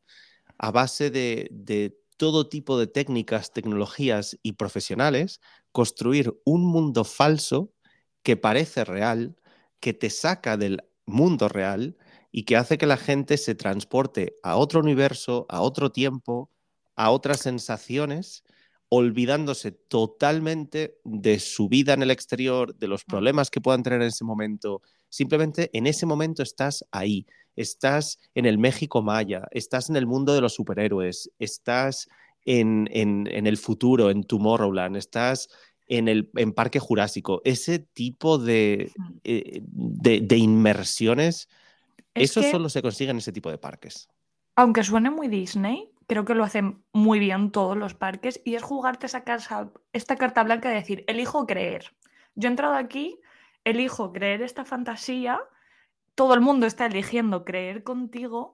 [0.60, 7.74] a base de, todo tipo de técnicas, tecnologías y profesionales, construir un mundo falso
[8.22, 9.36] que parece real,
[9.80, 11.98] que te saca del mundo real
[12.32, 16.50] y que hace que la gente se transporte a otro universo, a otro tiempo,
[16.96, 18.44] a otras sensaciones
[18.94, 24.10] olvidándose totalmente de su vida en el exterior, de los problemas que puedan tener en
[24.10, 24.82] ese momento.
[25.08, 30.34] Simplemente en ese momento estás ahí, estás en el México Maya, estás en el mundo
[30.34, 32.10] de los superhéroes, estás
[32.44, 35.48] en, el futuro, en Tomorrowland, estás
[35.88, 37.41] en el en Parque Jurásico.
[37.46, 38.91] Ese tipo de,
[39.24, 41.48] eh, de, inmersiones,
[42.13, 44.10] eso solo se consigue en ese tipo de parques.
[44.56, 48.63] Aunque suene muy Disney, creo que lo hacen muy bien todos los parques y es
[48.63, 49.24] jugarte esa
[49.93, 51.95] esta carta blanca de decir, elijo creer.
[52.36, 53.19] Yo he entrado aquí,
[53.63, 55.39] elijo creer esta fantasía,
[56.15, 58.54] todo el mundo está eligiendo creer contigo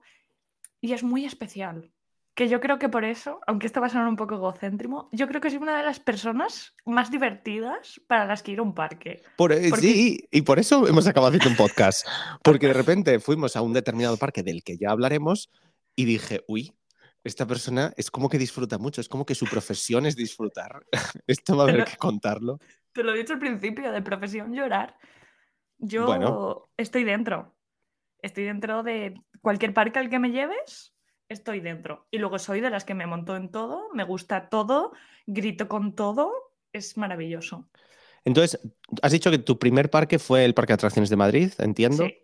[0.80, 1.90] y es muy especial.
[2.38, 5.26] Que yo creo que por eso, aunque esto va a sonar un poco egocéntrico, yo
[5.26, 8.76] creo que soy una de las personas más divertidas para las que ir a un
[8.76, 9.24] parque.
[9.36, 12.06] Por, eh, Sí, y por eso hemos acabado haciendo un podcast.
[12.44, 15.50] Porque de repente fuimos a un determinado parque del que ya hablaremos
[15.96, 16.72] y dije, uy,
[17.24, 20.86] esta persona es como que disfruta mucho, es como que su profesión es disfrutar.
[21.26, 22.60] Esto va a haber que contarlo.
[22.92, 24.96] Te lo he dicho al principio, de profesión llorar.
[25.78, 27.56] Yo estoy dentro.
[28.22, 30.94] Estoy dentro de cualquier parque al que me lleves,
[31.28, 32.06] estoy dentro.
[32.10, 34.92] Y luego soy de las que me monto en todo, me gusta todo,
[35.26, 36.32] grito con todo,
[36.72, 37.68] es maravilloso.
[38.24, 38.60] Entonces,
[39.02, 42.06] has dicho que tu primer parque fue el Parque de Atracciones de Madrid, entiendo.
[42.06, 42.14] Sí.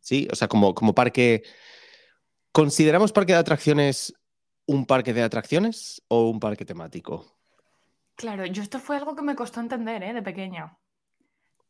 [0.00, 1.42] Sí, o sea, como, como parque.
[2.52, 4.14] ¿Consideramos parque de atracciones
[4.66, 7.36] un parque de atracciones o un parque temático?
[8.14, 10.12] Claro, yo esto fue algo que me costó entender, ¿eh?
[10.12, 10.78] De pequeña.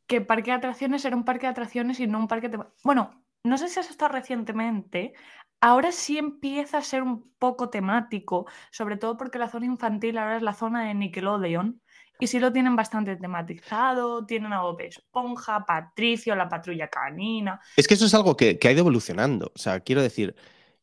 [0.06, 2.76] Que parque de atracciones era un parque de atracciones y no un parque temático.
[2.84, 5.14] Bueno, no sé si has estado recientemente,
[5.60, 10.36] ahora sí empieza a ser un poco temático, sobre todo porque la zona infantil ahora
[10.36, 11.80] es la zona de Nickelodeon
[12.18, 17.60] y sí lo tienen bastante tematizado, tienen a Bob Esponja, Patricio, la patrulla canina.
[17.76, 20.34] Es que eso es algo que, que ha ido evolucionando, o sea, quiero decir,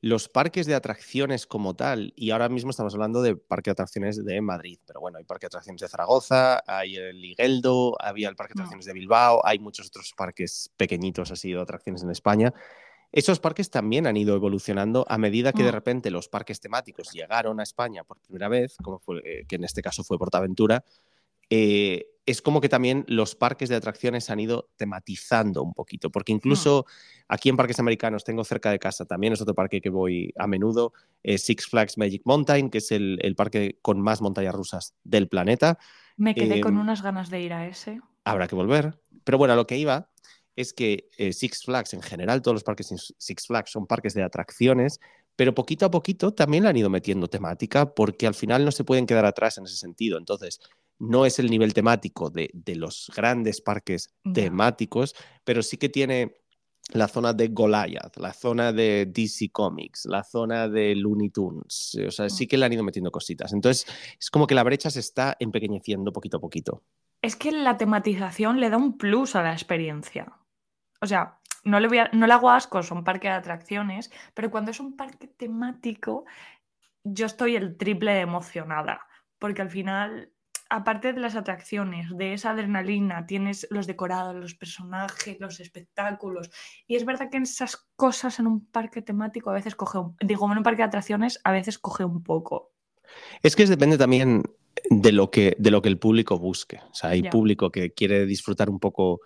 [0.01, 4.23] los parques de atracciones como tal, y ahora mismo estamos hablando de parque de atracciones
[4.23, 8.35] de Madrid, pero bueno, hay parque de atracciones de Zaragoza, hay el Ligueldo, había el
[8.35, 8.61] parque de mm.
[8.61, 12.53] atracciones de Bilbao, hay muchos otros parques pequeñitos así de atracciones en España.
[13.11, 15.73] Esos parques también han ido evolucionando a medida que de mm.
[15.73, 19.63] repente los parques temáticos llegaron a España por primera vez, como fue, eh, que en
[19.63, 20.83] este caso fue Portaventura,
[21.49, 26.33] eh, es como que también los parques de atracciones han ido tematizando un poquito, porque
[26.33, 26.35] hmm.
[26.35, 26.85] incluso
[27.29, 30.45] aquí en parques americanos tengo cerca de casa, también es otro parque que voy a
[30.45, 30.91] menudo,
[31.23, 35.79] Six Flags Magic Mountain, que es el, parque con más montañas rusas del planeta.
[36.17, 38.01] Me quedé con em, unas ganas de ir a ese.
[38.25, 38.99] Habrá que volver.
[39.23, 40.09] Pero bueno, a lo que iba
[40.57, 44.23] es que eh, Six Flags en general, todos los parques Six Flags son parques de
[44.23, 44.99] atracciones,
[45.37, 48.83] pero poquito a poquito también le han ido metiendo temática porque al final no se
[48.83, 50.17] pueden quedar atrás en ese sentido.
[50.17, 50.59] Entonces,
[50.97, 56.37] no es el nivel temático de, los grandes parques temáticos, pero sí que tiene
[56.91, 61.99] la zona de Goliath, la zona de DC Comics, la zona de Looney Tunes.
[62.07, 62.47] O sea, sí mm.
[62.47, 63.53] que le han ido metiendo cositas.
[63.53, 63.85] Entonces,
[64.19, 66.83] es como que la brecha se está empequeñeciendo poquito a poquito.
[67.21, 70.33] Es que la tematización le da un plus a la experiencia.
[71.01, 74.51] O sea, no le, voy a, no le hago asco, son parques de atracciones, pero
[74.51, 76.25] cuando es un parque temático,
[77.03, 79.01] yo estoy el triple emocionada,
[79.39, 80.31] porque al final
[80.69, 86.49] aparte de las atracciones, de esa adrenalina, tienes los decorados, los personajes, los espectáculos.
[86.87, 90.15] Y es verdad que en esas cosas en un parque temático a veces coge, un,
[90.21, 92.73] digo, en un parque de atracciones a veces coge un poco.
[93.41, 94.43] Es que depende también
[94.89, 96.79] de lo que, de lo que el público busque.
[96.91, 99.21] O sea, hay público que quiere disfrutar un poco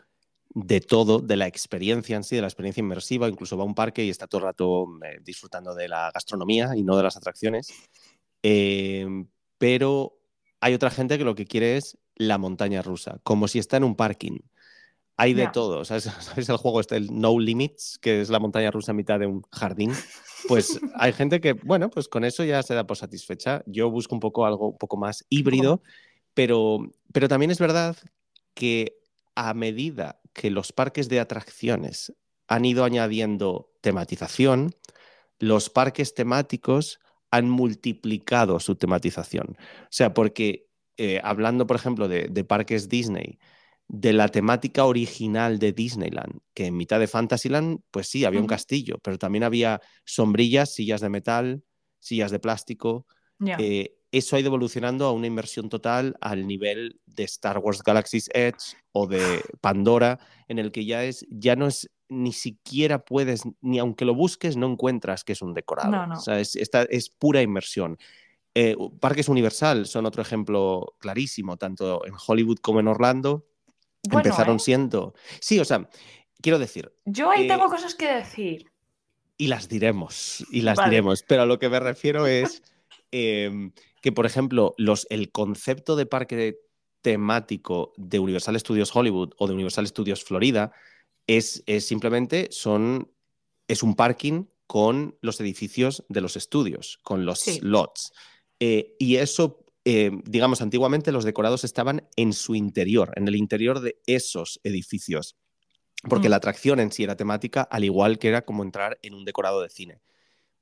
[0.53, 3.75] de todo, de la experiencia en sí, de la experiencia inmersiva, incluso va a un
[3.75, 7.15] parque y está todo el rato eh, disfrutando de la gastronomía y no de las
[7.15, 7.73] atracciones.
[8.43, 9.05] Eh,
[9.57, 10.17] pero
[10.59, 13.83] hay otra gente que lo que quiere es la montaña rusa, como si está en
[13.83, 14.39] un parking.
[15.17, 16.09] Hay de todo, ¿sabes?
[16.35, 19.43] el juego este, el No Limits, que es la montaña rusa a mitad de un
[19.51, 19.91] jardín?
[20.47, 23.63] Pues hay gente que, bueno, pues con eso ya se da por satisfecha.
[23.65, 25.81] Yo busco un poco algo un poco más híbrido,
[26.33, 26.79] pero,
[27.13, 27.95] pero también es verdad
[28.53, 28.97] que
[29.35, 32.13] a medida que los parques de atracciones
[32.47, 34.75] han ido añadiendo tematización,
[35.39, 36.99] los parques temáticos
[37.31, 39.55] han multiplicado su tematización.
[39.57, 40.67] O sea, porque
[40.97, 43.39] eh, hablando, por ejemplo, de, parques Disney,
[43.87, 48.47] de la temática original de Disneyland, que en mitad de Fantasyland, pues sí, había un
[48.47, 51.63] castillo, pero también había sombrillas, sillas de metal,
[51.99, 53.07] sillas de plástico.
[53.57, 58.29] Eh, eso ha ido evolucionando a una inversión total al nivel de Star Wars Galaxy's
[58.33, 63.43] Edge o de Pandora, en el que ya es, ya no es ni siquiera puedes,
[63.61, 66.13] ni aunque lo busques, no encuentras que es un decorado.
[66.13, 67.97] O sea, es, es pura inmersión.
[68.53, 73.47] Eh, Parques Universal son otro ejemplo clarísimo, tanto en Hollywood como en Orlando.
[74.03, 74.59] empezaron ¿eh?
[74.59, 75.13] siendo.
[75.39, 75.89] Sí, o sea,
[76.41, 76.91] quiero decir.
[77.05, 78.69] Yo ahí tengo cosas que decir.
[79.37, 81.23] Y las diremos, y las diremos.
[81.23, 82.61] Pero a lo que me refiero es
[83.11, 83.71] em,
[84.01, 86.57] que, por ejemplo, los, el concepto de parque
[87.01, 90.71] temático de Universal Studios Hollywood o de Universal Studios Florida
[91.27, 93.11] es, simplemente son,
[93.67, 98.13] es un parking con los edificios de los estudios, con los lots.
[98.59, 103.81] Eh, y eso, eh, digamos, antiguamente los decorados estaban en su interior, en el interior
[103.81, 105.35] de esos edificios,
[106.07, 106.31] porque mm.
[106.31, 109.61] la atracción en sí era temática, al igual que era como entrar en un decorado
[109.61, 110.01] de cine.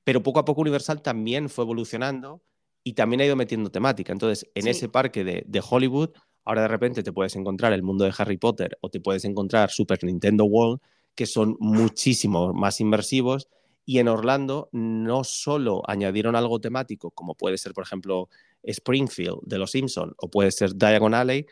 [0.03, 2.41] Pero poco a poco Universal también fue evolucionando
[2.83, 4.11] y también ha ido metiendo temática.
[4.11, 6.11] Entonces, en ese parque de, de Hollywood
[6.49, 9.69] Ahora de repente te puedes encontrar el mundo de Harry Potter o te puedes encontrar
[9.69, 10.79] Super Nintendo World,
[11.13, 13.49] que son muchísimo más inmersivos
[13.85, 18.29] Y en Orlando no solo añadieron algo temático, como puede ser, por ejemplo,
[18.63, 21.45] Springfield de Los Simpson o puede ser Diagon Alley,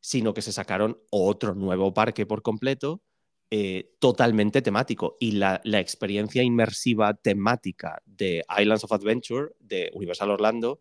[0.00, 3.02] sino que se sacaron otro nuevo parque por completo
[3.50, 5.16] eh, totalmente temático.
[5.18, 10.80] Y la, la, experiencia inmersiva temática de Islands of Adventure de Universal Orlando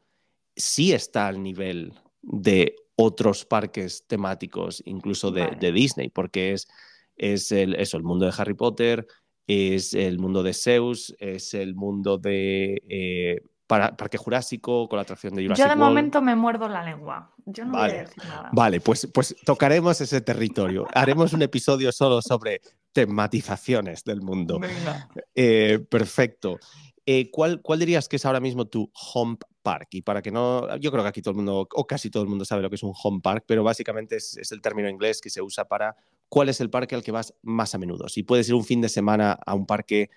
[0.55, 5.57] sí está al nivel de otros parques temáticos, incluso de, Vale.
[5.57, 6.67] de Disney, porque es,
[7.15, 9.07] es el, eso, el mundo de Harry Potter,
[9.45, 15.03] es el mundo de Zeus, es el mundo de eh, para- Parque Jurásico, con la
[15.03, 15.89] atracción de Jurassic Yo de World.
[15.89, 17.33] momento me muerdo la lengua.
[17.45, 17.99] Yo no voy Vale.
[17.99, 18.49] a decir nada.
[18.53, 20.87] Vale, pues, pues tocaremos ese territorio.
[20.93, 22.61] Haremos un episodio solo sobre
[22.93, 24.59] tematizaciones del mundo.
[24.59, 25.09] Venga.
[25.35, 26.59] Eh, perfecto.
[27.05, 29.87] Eh, ¿cuál, ¿Cuál dirías que es ahora mismo tu home park?
[29.91, 32.29] Y para que no, yo creo que aquí todo el mundo, o casi todo el
[32.29, 35.21] mundo sabe lo que es un home park, pero básicamente es, es el término inglés
[35.21, 35.95] que se usa para
[36.29, 38.09] cuál es el parque al que vas más a menudo.
[38.09, 40.09] Si puedes ir un fin de semana a un parque,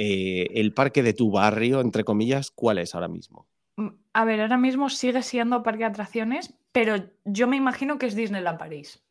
[0.00, 3.48] eh, el parque de tu barrio, entre comillas, ¿cuál es ahora mismo?
[3.76, 8.06] Mm, A ver, ahora mismo sigue siendo parque de atracciones, pero yo me imagino que
[8.06, 9.02] es Disneyland París.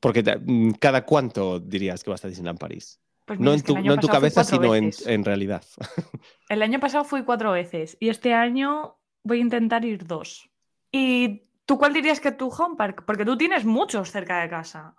[0.00, 3.00] Porque mm, cada cuánto dirías que vas a Disneyland París.
[3.24, 5.64] Pues No en tu, no en tu cabeza, sino en, en realidad.
[6.48, 10.48] El año pasado fui cuatro veces y este año voy a intentar ir dos.
[10.92, 13.02] ¿Y tú cuál dirías que tu home park?
[13.04, 14.94] Porque tú tienes muchos cerca de casa.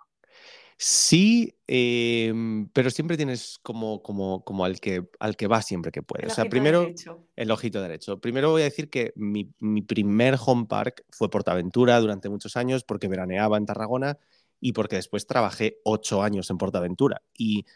[0.80, 6.04] Sí, em, pero siempre tienes como, como, como al que, al que vas siempre que
[6.04, 6.26] puedes.
[6.26, 7.26] El O sea, primero, derecho.
[7.34, 8.20] el ojito derecho.
[8.20, 12.84] Primero voy a decir que mi, mi primer home park fue Portaventura durante muchos años
[12.84, 14.18] porque veraneaba en Tarragona
[14.60, 17.22] y porque después trabajé ocho años en Portaventura.
[17.36, 17.66] Y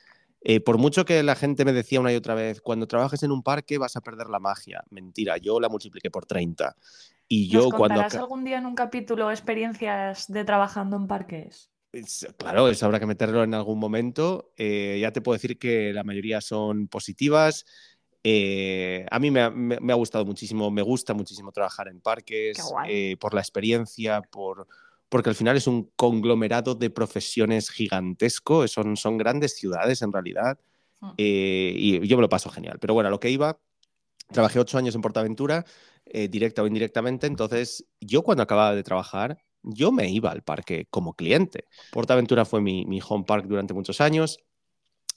[0.43, 3.33] eh, por mucho que la gente me decía una y otra vez, cuando trabajes en
[3.33, 4.85] un parque vas a perder la magia.
[4.91, 6.77] Mentira, yo la multipliqué por 30.
[7.27, 8.01] Y yo ¿Nos cuando...
[8.01, 11.72] algún día en un capítulo experiencias de trabajando en parques?
[12.39, 14.53] Claro, eso habrá que meterlo en algún momento.
[14.57, 17.67] Eh, ya te puedo decir que la mayoría son positivas.
[18.25, 22.01] Eh, a mí me ha, me- me ha gustado muchísimo, me gusta muchísimo trabajar en
[22.01, 22.57] parques
[22.89, 24.67] eh, por la experiencia, por,
[25.09, 30.59] porque al final es un conglomerado de profesiones gigantesco, son, son grandes ciudades en realidad
[31.01, 31.11] Mm.
[31.19, 32.79] eh, y yo me lo paso genial.
[32.81, 33.59] Pero bueno, a lo que iba,
[34.31, 35.65] trabajé ocho años en Portaventura,
[36.31, 41.15] directa o indirectamente, entonces yo cuando acababa de trabajar, yo me iba al parque como
[41.15, 41.67] cliente.
[41.91, 44.41] Portaventura fue mi, mi home park durante muchos años.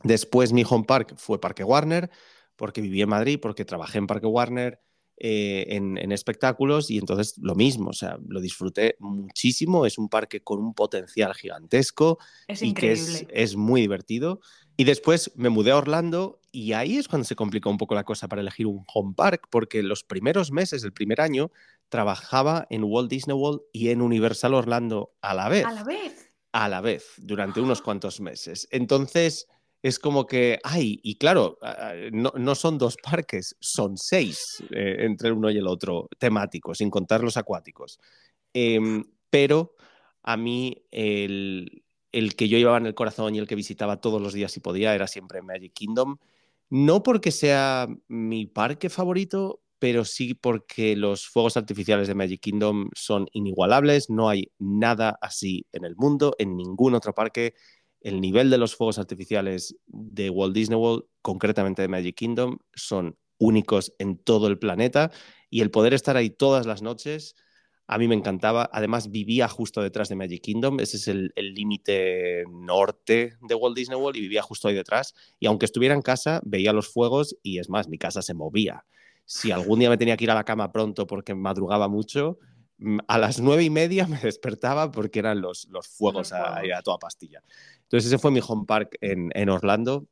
[0.03, 2.09] Después mi home park fue Parque Warner,
[2.55, 4.79] porque viví en Madrid, porque trabajé en Parque Warner
[5.17, 9.85] eh, en, en espectáculos y entonces lo mismo, o sea, lo disfruté muchísimo.
[9.85, 14.41] Es un parque con un potencial gigantesco Es y que es, es muy divertido.
[14.77, 18.03] Y después me mudé a Orlando y ahí es cuando se complicó un poco la
[18.03, 21.49] cosa para elegir un home park, porque los primeros meses, el primer año,
[21.89, 26.33] trabajaba en Walt Disney World y en Universal Orlando a la vez A la vez.
[26.51, 28.67] a la vez durante unos cuantos meses.
[28.71, 29.47] Entonces,
[29.81, 34.97] es como que, ay, y claro, ah, no, no son dos parques, son seis eh,
[35.01, 37.99] entre uno y el otro temáticos, sin contar los acuáticos.
[38.53, 39.75] Em, pero
[40.23, 44.19] a mí el, el que yo llevaba en el corazón y el que visitaba todos
[44.21, 46.17] los días si podía era siempre Magic Kingdom.
[46.69, 52.89] No porque sea mi parque favorito, pero sí porque los fuegos artificiales de Magic Kingdom
[52.95, 57.53] son inigualables, no hay nada así en el mundo, en ningún otro parque.
[58.01, 63.17] El nivel de los fuegos artificiales de Walt Disney World, concretamente de Magic Kingdom, son
[63.37, 65.11] únicos en todo el planeta
[65.49, 67.35] y el poder estar ahí todas las noches,
[67.87, 68.69] a mí me encantaba.
[68.73, 73.97] Además, vivía justo detrás de Magic Kingdom, ese es el límite norte de Walt Disney
[73.97, 75.13] World y vivía justo ahí detrás.
[75.39, 78.85] Y aunque estuviera en casa, veía los fuegos y es más, mi casa se movía.
[79.25, 82.37] Si algún día me tenía que ir a la cama pronto porque madrugaba mucho,
[82.77, 86.59] mm, a las nueve y media me despertaba porque eran los, los fuegos, Los a-
[86.59, 87.41] a, toda pastilla.
[87.83, 90.07] Entonces ese fue mi home park en, en Orlando.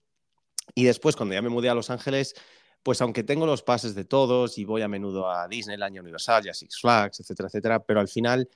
[0.75, 2.35] Y después, cuando ya me mudé a Los Ángeles,
[2.83, 6.45] pues aunque tengo los pases de todos y voy a menudo a Disneyland y Universal
[6.45, 8.49] y a Six Flags, etcétera, etcétera, pero al final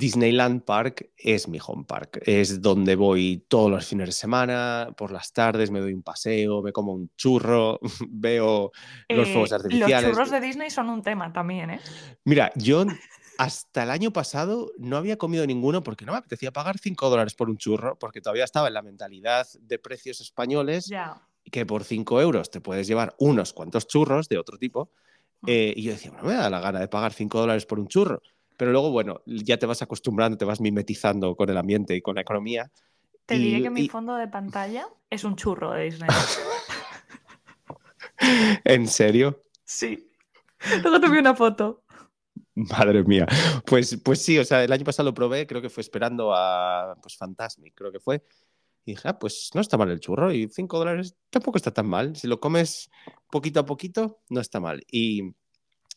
[0.00, 2.20] Disneyland Park es mi home park.
[2.26, 6.60] Es donde voy todos los fines de semana, por las tardes me doy un paseo,
[6.60, 7.80] me como un churro,
[8.10, 8.72] veo
[9.08, 10.02] los Eh, fuegos artificiales.
[10.02, 11.80] Los churros de Disney son un tema también, ¿eh?
[12.24, 12.84] Mira, yo
[13.38, 17.32] hasta el año pasado no había comido ninguno porque no me apetecía pagar 5 dólares
[17.34, 21.22] por un churro, porque todavía estaba en la mentalidad de precios españoles Ya.
[21.50, 24.90] que por 5 euros te puedes llevar unos cuantos churros de otro tipo.
[25.40, 25.46] Mm.
[25.48, 27.88] Eh, y yo decía, bueno, me da la gana de pagar 5 dólares por un
[27.88, 28.20] churro.
[28.56, 32.14] Pero luego, bueno, ya te vas acostumbrando, te vas mimetizando con el ambiente y con
[32.14, 32.70] la economía.
[33.26, 36.08] Te y- diré que mi y- fondo de pantalla es un churro de Disney.
[38.64, 39.42] ¿En serio?
[39.64, 40.10] sí.
[40.82, 41.82] Luego te vi una foto.
[42.54, 43.26] Madre mía.
[43.66, 46.96] Pues, pues sí, o sea, el año pasado lo probé, creo que fue esperando a
[47.02, 48.22] pues, Fantasmic, creo que fue.
[48.84, 51.86] Y dije, ah, pues no está mal el churro y 5 dólares tampoco está tan
[51.88, 52.16] mal.
[52.16, 52.90] Si lo comes
[53.30, 54.82] poquito a poquito, no está mal.
[54.90, 55.34] Y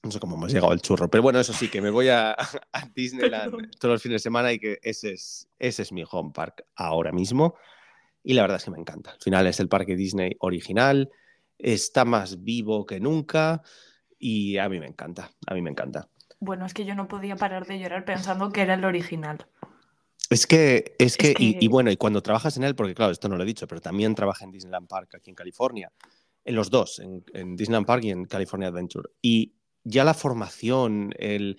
[0.02, 2.36] no sé cómo hemos llegado al churro, pero bueno, eso sí, que me voy a,
[2.96, 6.66] Disneyland todos los fines de semana y que ese es, ese es mi home park
[6.76, 7.56] ahora mismo.
[8.24, 9.12] Y la verdad es que me encanta.
[9.12, 11.10] Al final es el parque Disney original,
[11.58, 13.62] está más vivo que nunca
[14.18, 16.10] y a mí me encanta, a mí me encanta.
[16.40, 19.46] Bueno, es que yo no podía parar de llorar pensando que era el original.
[20.30, 23.36] Es que, es que, Y, bueno, y cuando trabajas en él, porque claro, esto no
[23.36, 25.92] lo he dicho, pero también trabaja en Disneyland Park aquí en California,
[26.46, 29.10] en los dos, en, en Disneyland Park y en California Adventure.
[29.22, 29.54] Y
[29.90, 31.58] ya la formación, el,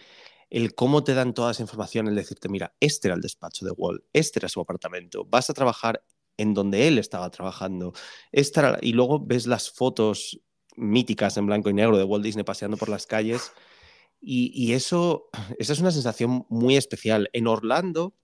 [0.75, 4.03] cómo te dan toda esa información, el decirte, mira, este era el despacho de Walt,
[4.13, 6.03] este era su apartamento, vas a trabajar
[6.37, 7.93] en donde él estaba trabajando.
[8.33, 10.41] Esta y luego ves las fotos
[10.77, 13.53] míticas en blanco y negro de Walt Disney paseando por las calles.
[14.23, 15.29] Y, eso,
[15.59, 17.29] esa es una sensación muy especial.
[17.33, 18.15] En Orlando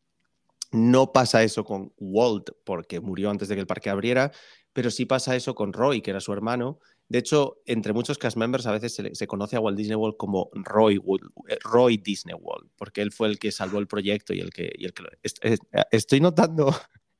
[0.72, 4.32] no pasa eso con Walt porque murió antes de que el parque abriera,
[4.72, 8.36] pero sí pasa eso con Roy, que era su hermano, de hecho, entre muchos cast
[8.36, 11.00] members a veces se, conoce a Walt Disney World como Roy,
[11.48, 14.72] eh, Roy, Disney World, porque él fue el que salvó el proyecto y el que...
[14.78, 15.58] el que
[15.90, 16.74] estoy notando...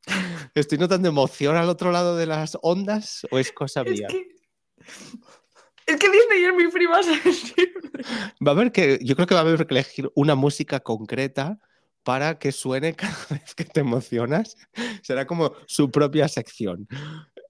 [0.54, 4.06] ¿Estoy notando emoción al otro lado de las ondas o es cosa mía?
[5.86, 7.00] Es que, Disney es mi prima
[8.46, 11.58] Va a haber que, yo creo que va a haber que elegir una música concreta
[12.02, 14.56] para que suene cada vez que te emocionas.
[15.02, 16.88] Será como su propia sección.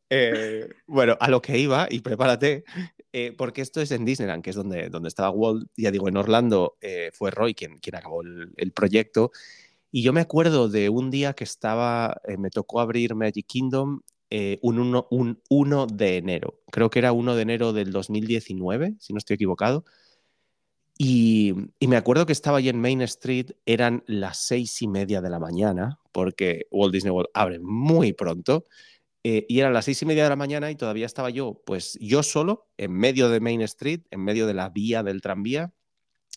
[0.08, 2.64] Eh, bueno, a lo que iba, y prepárate,
[3.12, 6.16] eh, porque esto es en Disneyland, que es donde, donde estaba Walt, ya digo, en
[6.16, 9.32] Orlando eh, fue Roy quien, quien acabó el, proyecto.
[9.90, 14.00] Y yo me acuerdo de un día que estaba, me tocó abrir Magic Kingdom
[14.60, 16.60] un, un 1 de enero.
[16.70, 19.84] Creo que era 1 de enero del 2019, si no estoy equivocado.
[20.98, 25.20] Y, y, me acuerdo que estaba allí en Main Street, eran las seis y media
[25.20, 28.64] de la mañana, porque Walt Disney World abre muy pronto.
[29.28, 31.98] Eh, y eran las seis y media de la mañana y todavía estaba yo, pues
[32.00, 35.72] yo solo, en medio de Main Street, en medio de la vía del tranvía,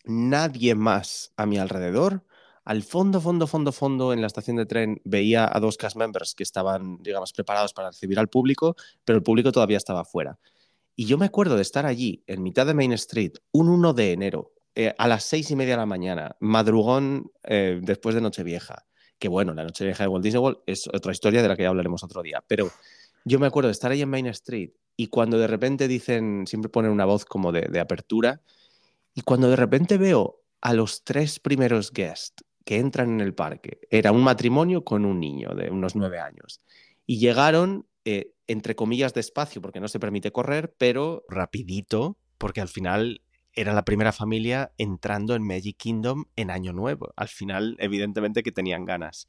[0.06, 2.26] nadie más a mi alrededor.
[2.66, 6.34] Al fondo, fondo, fondo, fondo, en la estación de tren veía a dos cast members
[6.34, 8.76] que estaban, digamos, preparados para recibir al público,
[9.06, 10.40] pero el público todavía estaba fuera.
[10.96, 14.14] Y yo me acuerdo de estar allí, en mitad de Main Street, un 1 de
[14.14, 18.88] enero, eh, a las seis y media de la mañana, madrugón eh, después de Nochevieja,
[19.20, 21.64] que bueno, la noche vieja de Walt Disney World es otra historia de la que
[21.64, 22.72] ya hablaremos otro día, pero
[23.26, 26.70] yo me acuerdo de estar ahí en Main Street y cuando de repente dicen, siempre
[26.70, 28.42] ponen una voz como de, apertura,
[29.14, 33.80] y cuando de repente veo a los tres primeros guests que entran en el parque,
[33.90, 36.62] era un matrimonio con un niño de unos nueve años,
[37.06, 42.68] y llegaron, eh, entre comillas, despacio, porque no se permite correr, pero rapidito, porque al
[42.68, 43.22] final
[43.60, 47.12] era la primera familia entrando en Magic Kingdom en Año Nuevo.
[47.18, 49.28] Al final, evidentemente que tenían ganas.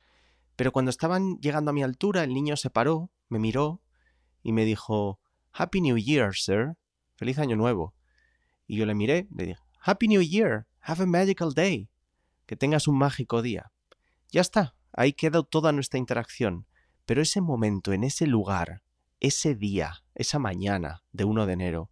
[0.55, 3.83] Pero cuando estaban llegando a mi altura, el niño se paró, me miró
[4.45, 5.19] y me dijo,
[5.53, 6.75] Happy New Year, sir.
[7.17, 7.93] Feliz Año Nuevo.
[8.69, 10.69] Y yo le miré, le dije, Happy New Year.
[10.81, 11.89] Have a magical day.
[12.47, 13.73] Que tengas un mágico día.
[14.31, 16.67] Ya está, ahí quedó toda nuestra interacción.
[17.05, 18.85] Pero ese momento, en ese lugar,
[19.19, 21.91] ese día, esa mañana de 1 de enero,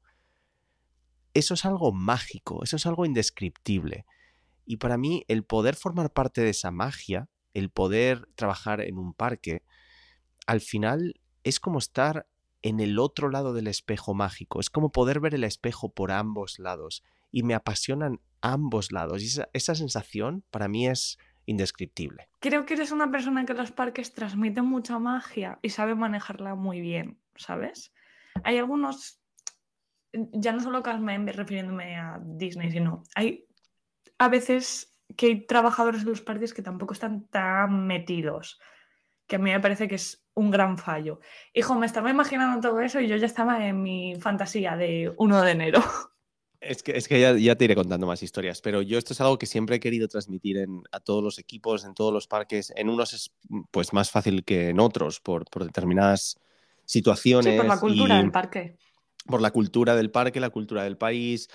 [1.35, 4.07] eso es algo mágico, eso es algo indescriptible.
[4.65, 9.15] Y para mí el poder formar parte de esa magia, el poder trabajar en un
[9.15, 9.63] parque,
[10.47, 12.27] al final es como estar
[12.63, 16.59] en el otro lado del espejo mágico, es como poder ver el espejo por ambos
[16.59, 22.29] lados y me apasionan ambos lados y esa, esa sensación para mí es indescriptible.
[22.41, 26.81] Creo que eres una persona que los parques transmiten mucha magia y sabe manejarla muy
[26.81, 27.93] bien, ¿sabes?
[28.45, 29.18] Hay algunos
[30.13, 33.47] ya no solo Casmen refiriéndome a Disney, sino hay
[34.19, 38.59] a veces que hay trabajadores de los parques que tampoco están tan metidos,
[39.27, 41.21] que a mí me parece que es un gran fallo.
[41.55, 45.43] Hijo, me estaba imaginando todo eso y yo ya estaba en mi fantasía de 1
[45.43, 45.83] de enero.
[46.61, 49.39] Es que, es que ya, te iré contando más historias, pero yo esto es algo
[49.39, 52.73] que siempre he querido transmitir en, a todos los equipos, en todos los parques.
[52.75, 53.33] En unos es
[53.71, 56.41] pues, más fácil que en otros por, determinadas
[56.85, 57.53] situaciones.
[57.53, 58.77] Sí, por la cultura del parque
[59.29, 61.49] por la cultura del parque, la cultura del país,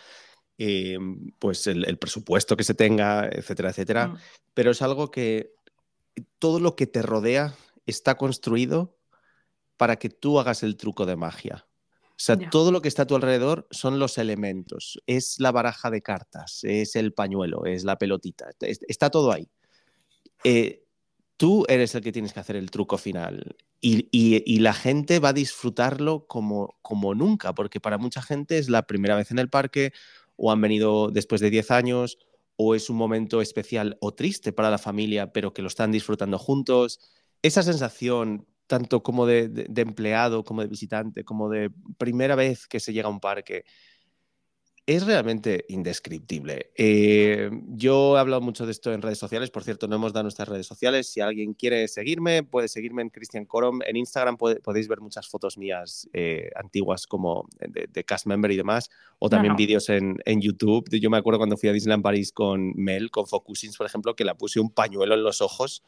[0.57, 0.97] eh,
[1.39, 4.07] pues el, presupuesto que se tenga, etcétera, etcétera.
[4.07, 4.17] Mm.
[4.53, 5.55] Pero es algo que
[6.39, 7.55] todo lo que te rodea
[7.85, 8.97] está construido
[9.77, 11.67] para que tú hagas el truco de magia.
[12.11, 15.01] O sea, todo lo que está a tu alrededor son los elementos.
[15.07, 18.51] Es la baraja de cartas, es el pañuelo, es la pelotita.
[18.61, 19.49] Está todo ahí.
[20.43, 20.82] Eh,
[21.37, 23.55] tú eres el que tienes que hacer el truco final.
[23.81, 26.75] Y, la gente va a disfrutarlo como,
[27.15, 29.91] nunca, porque para mucha gente es la primera vez en el parque,
[30.37, 32.17] o han venido después de 10 años,
[32.55, 36.39] o es un momento especial o triste para la familia, pero que lo están disfrutando
[36.39, 36.99] juntos.
[37.41, 42.93] Esa sensación tanto como de, empleado, como de visitante, como de primera vez que se
[42.93, 43.65] llega a un parque,
[44.85, 46.71] es realmente indescriptible.
[46.75, 50.23] Eh, yo he hablado mucho de esto en redes sociales, por cierto, no hemos dado
[50.23, 51.07] nuestras redes sociales.
[51.07, 53.79] Si alguien quiere seguirme, puede seguirme en Christian Corom.
[53.85, 58.89] En Instagram podéis ver muchas fotos mías eh, antiguas como de, cast member y demás,
[59.19, 60.89] o también vídeos en, en, YouTube.
[60.99, 64.25] Yo me acuerdo cuando fui a Disneyland París con Mel, con Focusins, por ejemplo, que
[64.25, 65.83] la puse un pañuelo en los ojos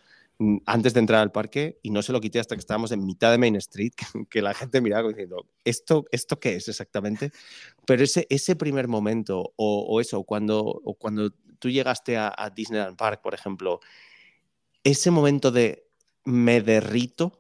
[0.65, 3.31] antes de entrar al parque y no se lo quité hasta que estábamos en mitad
[3.31, 3.93] de Main Street,
[4.29, 7.31] que, la gente miraba diciendo, ¿esto, ¿esto qué es exactamente?
[7.85, 12.97] Pero ese, ese primer momento o, eso, cuando, o cuando tú llegaste a, a Disneyland
[12.97, 13.79] Park, por ejemplo,
[14.83, 15.87] ese momento de
[16.25, 17.39] me derrito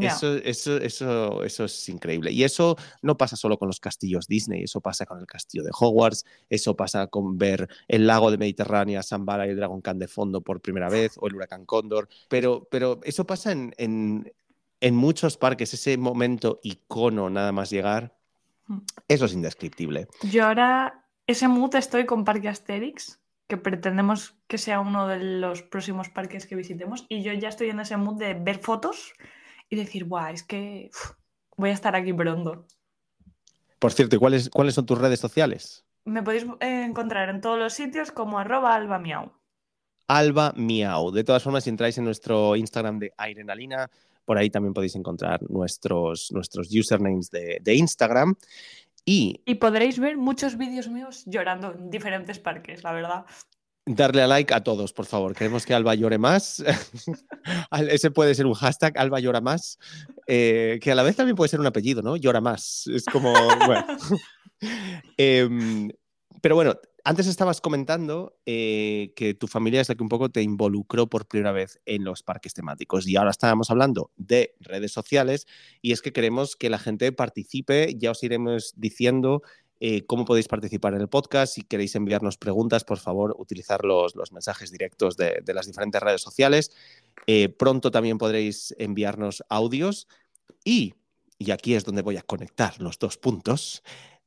[0.00, 2.30] eso, eso, eso, eso es increíble.
[2.30, 5.70] Y eso no pasa solo con los castillos Disney, eso pasa con el castillo de
[5.78, 10.08] Hogwarts, eso pasa con ver el lago de Mediterránea, Zambala y el Dragon Khan de
[10.08, 14.32] fondo por primera vez, o el huracán Cóndor, pero, pero eso pasa en, en,
[14.80, 18.16] en muchos parques, ese momento icono nada más llegar,
[18.66, 18.78] mm.
[19.08, 20.08] eso es indescriptible.
[20.30, 25.62] Yo ahora, ese mood estoy con Parque Asterix, que pretendemos que sea uno de los
[25.62, 29.12] próximos parques que visitemos, y yo ya estoy en ese mood de ver fotos
[29.68, 30.90] y decir, guau, es que
[31.56, 32.66] voy a estar aquí pronto.
[33.78, 35.84] Por cierto, ¿cuáles, ¿cuáles son tus redes sociales?
[36.04, 39.32] Me podéis eh, encontrar en todos los sitios como arroba alba miau.
[40.08, 41.10] Alba miau.
[41.10, 43.90] De todas formas, si entráis en nuestro Instagram de Airenalina,
[44.24, 48.34] por ahí también podéis encontrar nuestros, nuestros usernames de, de Instagram.
[49.04, 53.24] Y, y, podréis ver muchos vídeos míos llorando en diferentes parques, la verdad.
[53.88, 55.34] Darle a like a todos, por favor.
[55.34, 56.62] Queremos que Alba llore más.
[57.88, 59.78] Ese puede ser un hashtag, Alba llora más.
[60.26, 62.16] Eh, que a la vez también puede ser un apellido, ¿no?
[62.16, 62.88] Llora más.
[62.92, 63.32] Es como.
[63.66, 63.86] Bueno.
[65.18, 65.90] Em,
[66.40, 66.74] pero bueno,
[67.04, 71.28] antes estabas comentando eh, que tu familia es la que un poco te involucró por
[71.28, 73.06] primera vez en los parques temáticos.
[73.06, 75.46] Y ahora estábamos hablando de redes sociales
[75.82, 77.94] y es que queremos que la gente participe.
[77.96, 79.42] Ya os iremos diciendo
[79.78, 81.54] eh, cómo podéis participar en el podcast.
[81.54, 86.72] Si queréis enviarnos preguntas, por favor, utilizar los, mensajes directos de, las diferentes redes sociales.
[87.26, 90.08] Eh, pronto también podréis enviarnos audios.
[90.64, 90.94] Y,
[91.38, 93.82] y aquí es donde voy a conectar los dos puntos,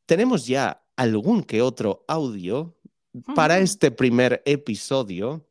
[0.05, 2.75] tenemos ya algún que otro audio
[3.35, 5.45] para este primer episodio.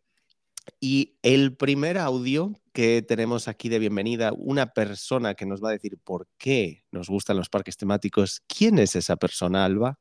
[0.81, 5.73] Y el primer audio que tenemos aquí de bienvenida, una persona que nos va a
[5.73, 8.45] decir por qué nos gustan los parques temáticos.
[8.47, 9.99] ¿Quién es esa persona, Alba?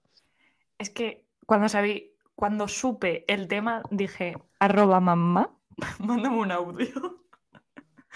[0.78, 5.58] Es que cuando sabí, cuando supe el tema, dije, arroba mamá,
[5.98, 7.26] mándame un audio.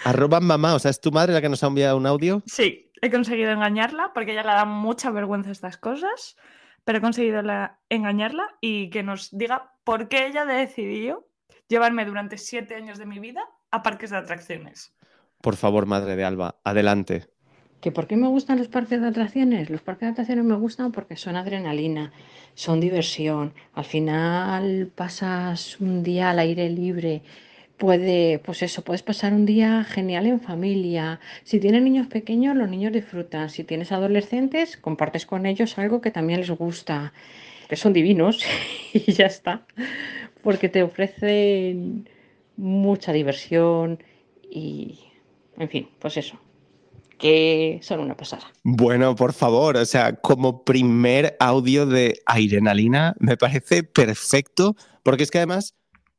[0.04, 2.44] Arroba mamá, o sea, ¿es tu madre la que nos ha enviado un audio?
[2.46, 6.36] Sí, he conseguido engañarla porque ella le da mucha vergüenza estas cosas,
[6.84, 7.42] pero he conseguido
[7.88, 11.26] engañarla y que nos diga por qué ella decidió
[11.66, 13.42] llevarme durante siete años de mi vida
[13.72, 14.92] a parques de atracciones.
[15.40, 17.26] Por favor, madre de Alba, adelante.
[17.80, 19.68] ¿Que ¿Por qué me gustan los parques de atracciones?
[19.68, 22.12] Los parques de atracciones me gustan porque son adrenalina,
[22.54, 23.54] son diversión.
[23.74, 27.22] Al final pasas un día al aire libre.
[27.78, 31.18] Puede, pues eso, puedes pasar un día genial en familia.
[31.42, 33.50] Si tienes niños pequeños, los niños disfrutan.
[33.50, 37.12] Si tienes adolescentes, compartes con ellos algo que también les gusta.
[37.68, 38.44] Que son divinos
[38.92, 39.66] y ya está.
[40.44, 42.08] Porque te ofrecen
[42.56, 44.02] mucha diversión
[44.50, 45.00] y,
[45.56, 46.38] en fin, pues eso,
[47.18, 48.52] que son una pasada.
[48.62, 55.30] Bueno, por favor, o sea, como primer audio de Airenalina me parece perfecto, porque es
[55.30, 55.74] que además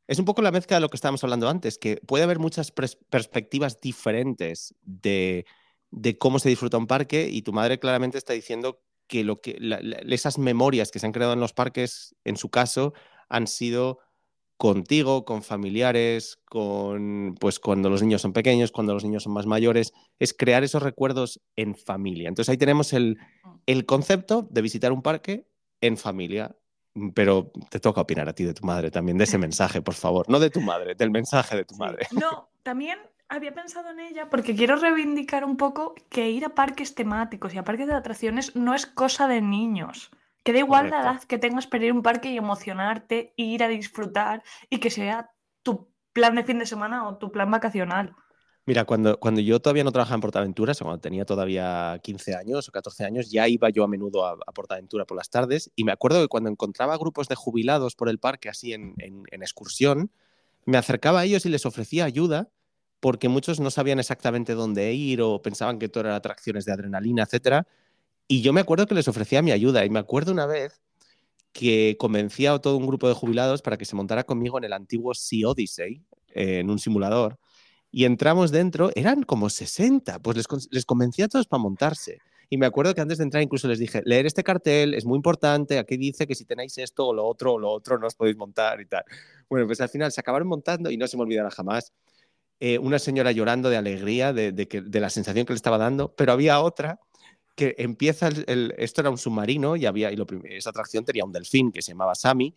[0.08, 2.72] es un poco la mezcla de lo que estábamos hablando antes, que puede haber muchas
[2.72, 5.46] perspectivas diferentes de,
[5.92, 9.58] de, cómo se disfruta un parque y tu madre claramente está diciendo que, lo que
[10.10, 12.94] esas memorias que se han creado en los parques, en su caso,
[13.30, 14.00] han sido
[14.64, 19.46] contigo, con familiares, con pues cuando los niños son pequeños, cuando los niños son más
[19.46, 22.30] mayores, es crear esos recuerdos en familia.
[22.30, 23.80] Entonces ahí tenemos el, mm.
[23.82, 25.46] concepto de visitar un parque
[25.82, 26.56] en familia.
[27.14, 30.30] Pero te toca opinar a ti de tu madre también, de ese mensaje, por favor.
[30.30, 32.08] No de tu madre, del mensaje de tu madre.
[32.12, 36.96] No, también había pensado en ella porque quiero reivindicar un poco que ir a parques
[36.96, 40.10] temáticos y a parques de atracciones no es cosa de niños.
[40.44, 43.64] Que da igual la edad que tengas para ir a un parque y emocionarte, ir
[43.64, 45.32] a disfrutar y que sea
[45.64, 48.16] tu plan de fin de semana o tu plan vacacional.
[48.66, 52.72] Mira, cuando, cuando yo todavía no trabajaba en Portaventuras, cuando tenía todavía 15 años o
[52.72, 56.22] 14 años, ya iba yo a menudo a, Portaventura por las tardes y me acuerdo
[56.22, 60.12] que cuando encontraba grupos de jubilados por el parque así en, en excursión,
[60.66, 62.50] me acercaba a ellos y les ofrecía ayuda
[63.04, 67.24] porque muchos no sabían exactamente dónde ir o pensaban que todo eran atracciones de adrenalina,
[67.24, 67.68] etcétera.
[68.28, 70.82] Y yo me acuerdo que les ofrecía mi ayuda y me acuerdo una vez
[71.52, 74.74] que convencía a todo un grupo de jubilados para que se montara conmigo en el
[74.74, 77.38] antiguo Sea Odyssey, en un simulador.
[77.92, 82.18] Y entramos dentro, eran como 60, pues les, les convencí a todos para montarse.
[82.50, 85.16] Y me acuerdo que antes de entrar incluso les dije, leer este cartel es muy
[85.16, 88.16] importante, aquí dice que si tenéis esto o lo otro o lo otro no os
[88.16, 89.04] podéis montar y tal.
[89.50, 91.94] Bueno, pues al final se acabaron montando y no se me olvidará jamás.
[92.60, 96.14] Eh, una señora llorando de alegría de, que, de la sensación que le estaba dando,
[96.16, 97.00] pero había otra
[97.56, 101.26] que empieza, el, el, esto era un submarino y, había, y lo, esa atracción tenía
[101.26, 102.56] un delfín que se llamaba Sammy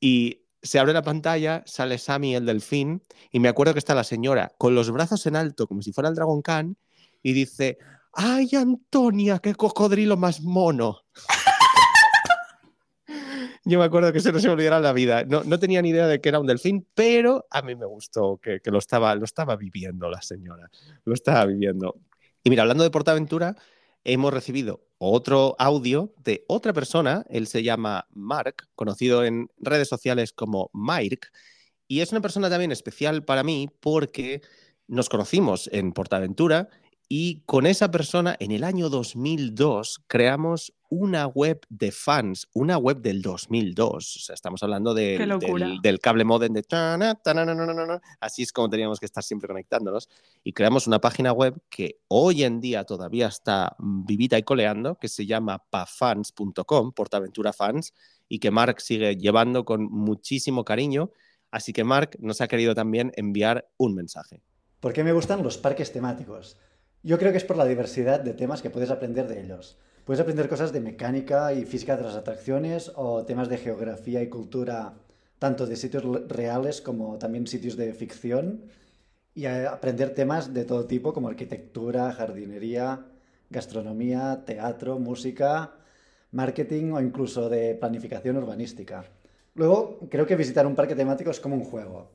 [0.00, 4.04] y se abre la pantalla, sale Sammy el delfín y me acuerdo que está la
[4.04, 6.76] señora con los brazos en alto como si fuera el Dragon Khan
[7.22, 7.78] y dice,
[8.12, 11.00] ¡ay Antonia, qué cocodrilo más mono!
[13.64, 15.22] Yo me acuerdo que se me olvidará la vida.
[15.24, 18.38] No, no, tenía ni idea de que era un delfín, pero a mí me gustó
[18.42, 20.68] que, que lo, estaba, lo estaba viviendo la señora.
[21.04, 21.94] Lo estaba viviendo.
[22.42, 23.54] Y mira, hablando de Portaventura,
[24.04, 30.32] hemos recibido otro audio de otra persona, él se llama Mark, conocido en redes sociales
[30.32, 31.28] como Mike,
[31.88, 34.42] y es una persona también especial para mí porque
[34.86, 36.68] nos conocimos en Portaventura
[37.14, 43.02] y con esa persona en el año 2002 creamos una web de fans, una web
[43.02, 44.16] del 2002.
[44.16, 46.62] O sea, estamos hablando de, del, del, cable modem de...
[46.62, 50.08] Tana, tana, tana, así es como teníamos que estar siempre conectándonos.
[50.42, 55.08] Y creamos una página web que hoy en día todavía está vivita y coleando, que
[55.08, 57.92] se llama pafans.com, Portaventura Fans,
[58.26, 61.10] y que Mark sigue llevando con muchísimo cariño.
[61.50, 64.40] Así que Mark nos ha querido también enviar un mensaje.
[64.80, 66.56] ¿Por qué me gustan los parques temáticos?
[67.04, 69.76] Yo creo que es por la diversidad de temas que puedes aprender de ellos.
[70.04, 74.28] Puedes aprender cosas de mecánica y física de las atracciones o temas de geografía y
[74.28, 74.94] cultura,
[75.40, 78.66] tanto de sitios reales como también sitios de ficción,
[79.34, 83.06] y aprender temas de todo tipo como arquitectura, jardinería,
[83.50, 85.72] gastronomía, teatro, música,
[86.30, 89.06] marketing o incluso de planificación urbanística.
[89.54, 92.12] Luego, creo que visitar un parque temático es como un juego.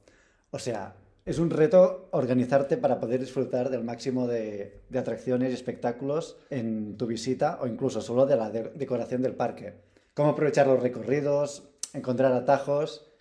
[0.51, 0.95] O sea,
[1.27, 7.05] es un reto organizarte para poder disfrutar del máximo de, atracciones y espectáculos en tu
[7.05, 9.73] visita o incluso solo de la de decoración del parque.
[10.13, 11.63] Cómo aprovechar los recorridos,
[11.93, 13.11] encontrar atajos,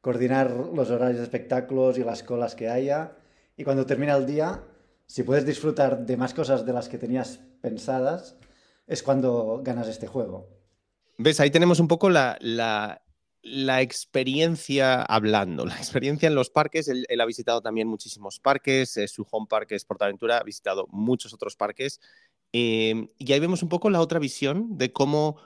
[0.00, 3.12] coordinar los horarios de espectáculos y las colas que haya.
[3.58, 4.64] Y cuando termina el día,
[5.06, 8.36] si puedes disfrutar de más cosas de las que tenías pensadas,
[8.86, 10.48] es cuando ganas este juego.
[11.18, 11.40] ¿Ves?
[11.40, 12.38] Ahí tenemos un poco la
[13.42, 16.88] la experiencia hablando, la experiencia en los parques.
[16.88, 21.32] Él, ha visitado también muchísimos parques, eh, su home park es Portaventura, ha visitado muchos
[21.32, 22.00] otros parques.
[22.52, 25.36] Eh, y ahí vemos un poco la otra visión de cómo,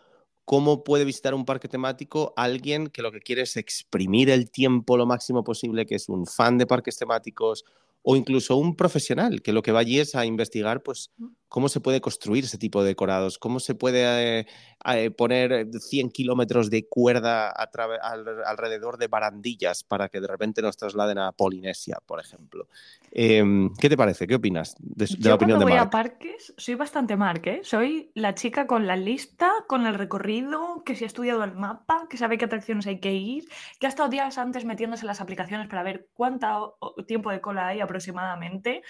[0.45, 4.97] cómo puede visitar un parque temático alguien que lo que quiere es exprimir el tiempo
[4.97, 7.65] lo máximo posible, que es un fan de parques temáticos
[8.03, 11.11] o incluso un profesional que lo que va allí es a investigar pues
[11.55, 14.47] cómo se puede construir ese tipo de decorados, cómo se puede eh,
[14.87, 20.77] eh, poner 100 kilómetros de cuerda al alrededor de barandillas para que de repente nos
[20.77, 22.67] trasladen a Polinesia, por ejemplo.
[23.13, 24.27] Eh, ¿Qué te parece?
[24.27, 25.87] ¿Qué opinas de, de Yo la opinión de voy Mark?
[25.87, 27.61] a parques soy bastante Mark, ¿eh?
[27.63, 32.09] Soy la chica con la lista, con el recorrido, que se ha estudiado el mapa,
[32.11, 33.45] que sabe qué atracciones hay que ir,
[33.79, 36.77] que ha estado días antes metiéndose en las aplicaciones para ver cuánto
[37.07, 38.83] tiempo de cola hay aproximadamente.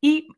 [0.00, 0.28] Y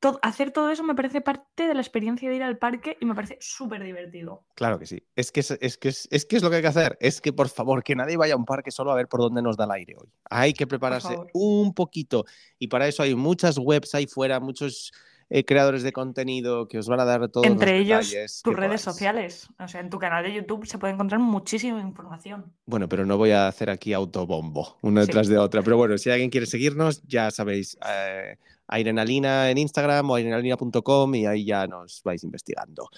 [0.00, 3.04] todo, hacer todo eso me parece parte de la experiencia de ir al parque y
[3.06, 4.44] me parece súper divertido.
[4.54, 5.02] Claro que sí.
[5.14, 6.96] Es que es, es que es, es que es lo que hay que hacer.
[7.00, 9.42] Es que, por favor, que nadie vaya a un parque solo a ver por dónde
[9.42, 10.08] nos da el aire hoy.
[10.30, 12.24] Hay que prepararse un poquito.
[12.58, 14.90] Y para eso hay muchas webs ahí fuera, muchos
[15.32, 18.54] eh, creadores de contenido que os van a dar todos Entre los ellos, detalles tus
[18.56, 18.80] redes podáis.
[18.80, 19.48] sociales.
[19.60, 22.52] O sea, en tu canal de YouTube se puede encontrar muchísima información.
[22.66, 25.06] Bueno, pero no voy a hacer aquí autobombo, una Sí.
[25.08, 25.62] detrás de otra.
[25.62, 28.38] Pero bueno, si alguien quiere seguirnos, ya sabéis, eh,
[28.70, 32.88] Airenalina en Instagram o airenalina.com y ahí ya nos vais investigando.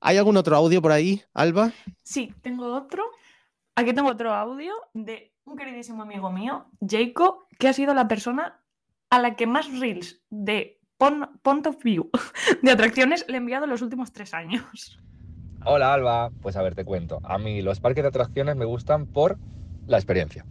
[0.00, 1.72] ¿Hay algún otro audio por ahí, Alba?
[2.02, 3.02] Sí, tengo otro.
[3.74, 8.60] Aquí tengo otro audio de un queridísimo amigo mío, Jacob, que ha sido la persona
[9.10, 12.10] a la que más reels de pon- point of view
[12.62, 14.98] de atracciones le he enviado en los últimos tres años.
[15.64, 17.20] Hola Alba, pues a ver, te cuento.
[17.24, 19.38] A mí los parques de atracciones me gustan por
[19.86, 20.44] la experiencia,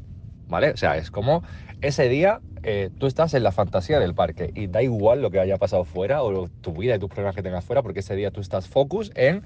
[0.47, 0.71] ¿vale?
[0.71, 1.41] O sea, es como
[1.81, 5.39] ese día eh, tú estás en la fantasía del parque y da igual lo que
[5.39, 8.31] haya pasado fuera o tu vida y tus problemas que tengas fuera, porque ese día
[8.31, 9.43] tú estás focus en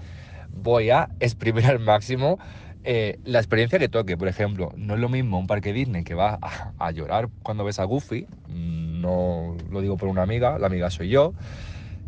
[0.54, 2.40] voy a exprimir al máximo
[2.86, 4.16] eh, la experiencia que toque.
[4.16, 6.40] Por ejemplo, no es lo mismo un parque Disney que va
[6.78, 11.10] a, llorar cuando ves a Goofy, no lo digo por una amiga, la amiga soy
[11.10, 11.34] yo,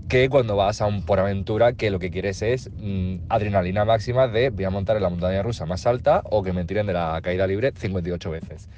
[0.07, 4.29] que cuando vas a un por aventura que lo que quieres es mm, adrenalina máxima
[4.29, 6.93] de voy a montar en la montaña rusa más alta o que me tiren de
[6.93, 8.69] la caída libre 58 veces.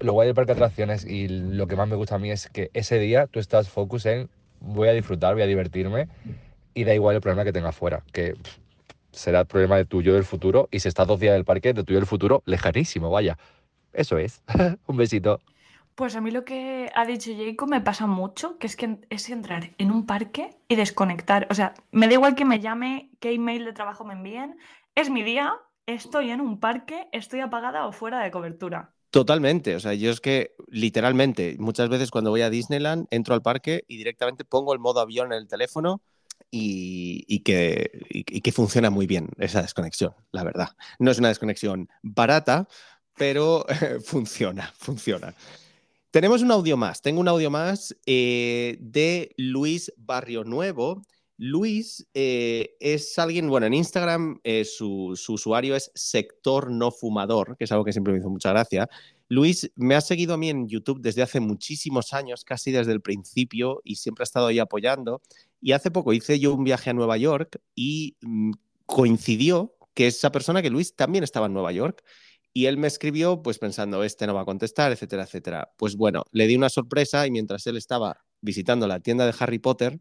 [0.00, 2.48] Lo guay del parque de atracciones y lo que más me gusta a mí es
[2.48, 4.28] que ese día tú estás focus en
[4.60, 6.08] voy a disfrutar, voy a divertirme
[6.74, 8.58] y da igual el problema que tenga fuera, que pff,
[9.12, 11.84] será el problema de tuyo del futuro y si estás dos días del parque, de
[11.84, 13.38] tuyo del futuro lejanísimo, vaya.
[13.92, 14.42] Eso es.
[14.86, 15.40] Un besito.
[15.94, 19.28] Pues a mí lo que ha dicho Jacob me pasa mucho, que es que es
[19.28, 21.46] entrar en un parque y desconectar.
[21.50, 24.56] O sea, me da igual que me llame, qué email de trabajo me envíen.
[24.94, 25.52] Es mi día,
[25.86, 28.94] estoy en un parque, estoy apagada o fuera de cobertura.
[29.10, 33.42] Totalmente, o sea, yo es que literalmente muchas veces cuando voy a Disneyland entro al
[33.42, 36.00] parque y directamente pongo el modo avión en el teléfono
[36.50, 40.68] y, que, funciona muy bien esa desconexión, la verdad.
[40.98, 42.68] No es una desconexión barata,
[43.16, 43.66] pero
[44.04, 45.34] funciona, funciona.
[46.12, 51.02] Tenemos un audio más, tengo un audio más eh, de Luis Barrio Nuevo.
[51.42, 57.64] Luis eh, es alguien, bueno, en Instagram eh, su, usuario es sector no fumador, que
[57.64, 58.90] es algo que siempre me hizo mucha gracia.
[59.28, 63.00] Luis me ha seguido a mí en YouTube desde hace muchísimos años, casi desde el
[63.00, 65.22] principio, y siempre ha estado ahí apoyando.
[65.62, 68.52] Y hace poco hice yo un viaje a Nueva York y mm,
[68.84, 72.04] coincidió que esa persona, que Luis, también estaba en Nueva York.
[72.52, 75.72] Y él me escribió, pues pensando, este no va a contestar, etcétera, etcétera.
[75.78, 79.58] Pues bueno, le di una sorpresa y mientras él estaba visitando la tienda de Harry
[79.58, 80.00] Potter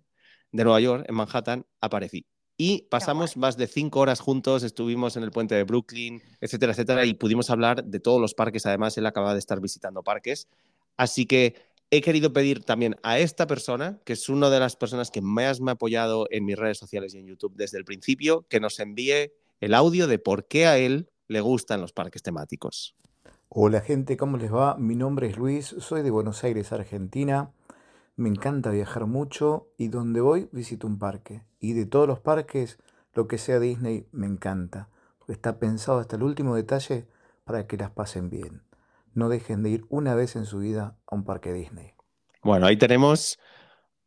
[0.51, 2.25] de Nueva York, en Manhattan, aparecí.
[2.57, 7.05] Y pasamos más de cinco horas juntos, estuvimos en el puente de Brooklyn, etcétera, etcétera,
[7.05, 8.65] y pudimos hablar de todos los parques.
[8.65, 10.49] Además, él acaba de estar visitando parques.
[10.97, 11.55] Así que
[11.89, 15.61] he querido pedir también a esta persona, que es una de las personas que más
[15.61, 18.79] me ha apoyado en mis redes sociales y en YouTube desde el principio, que nos
[18.79, 19.31] envíe
[19.61, 22.95] el audio de por qué a él le gustan los parques temáticos.
[23.47, 24.75] Hola gente, ¿cómo les va?
[24.77, 27.51] Mi nombre es Luis, soy de Buenos Aires, Argentina.
[28.19, 31.45] Me encanta viajar mucho y donde voy visito un parque.
[31.57, 32.77] Y de todos los parques,
[33.13, 34.89] lo que sea Disney me encanta.
[35.29, 37.07] Está pensado hasta el último detalle
[37.45, 38.63] para que las pasen bien.
[39.13, 41.93] No dejen de ir una vez en su vida a un parque Disney.
[42.43, 43.39] Bueno, ahí tenemos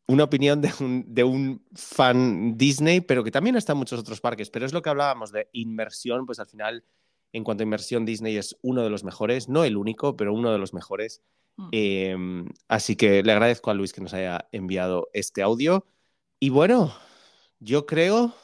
[0.06, 4.20] una opinión de un, de un, fan Disney, pero que también está en muchos otros
[4.20, 4.50] parques.
[4.50, 6.84] Pero es lo que hablábamos de inmersión, pues al final
[7.32, 10.52] en cuanto a inversión, Disney es uno de los mejores, no el único, pero uno
[10.52, 11.22] de los mejores.
[11.56, 11.68] Mm.
[11.72, 15.86] Em, así que le agradezco a Luis que nos haya enviado este audio.
[16.40, 16.94] Y bueno,
[17.60, 18.34] yo creo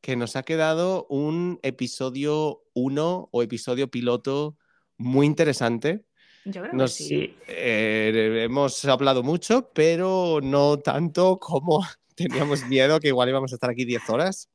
[0.00, 4.56] que nos ha quedado un episodio 1 o episodio piloto
[4.98, 6.04] muy interesante.
[6.44, 7.34] Yo creo que sí.
[7.48, 13.70] Eh, hemos hablado mucho, pero no tanto como teníamos miedo, que igual íbamos a estar
[13.70, 14.48] aquí 10 horas.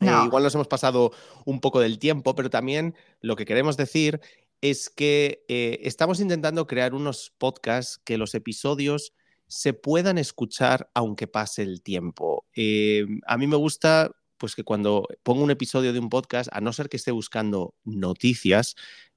[0.00, 1.12] Eh, igual nos hemos pasado
[1.44, 4.20] un poco del tiempo, pero también lo que queremos decir
[4.60, 9.12] es que eh, estamos intentando crear unos podcasts que los episodios
[9.46, 12.46] se puedan escuchar aunque pase el tiempo.
[12.54, 16.60] Eh, a mí me gusta pues que cuando pongo un episodio de un podcast, a
[16.60, 18.76] no ser que esté buscando noticias,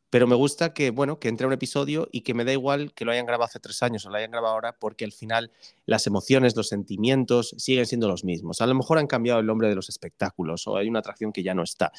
[0.09, 3.05] pero me gusta que, bueno, que entre un episodio y que me da igual que
[3.05, 5.51] lo hayan grabado hace tres años o lo hayan grabado ahora, porque al final
[5.85, 8.61] las emociones, los sentimientos siguen siendo los mismos.
[8.61, 11.43] A lo mejor han cambiado el nombre de los espectáculos o hay una atracción que
[11.43, 11.91] ya no está.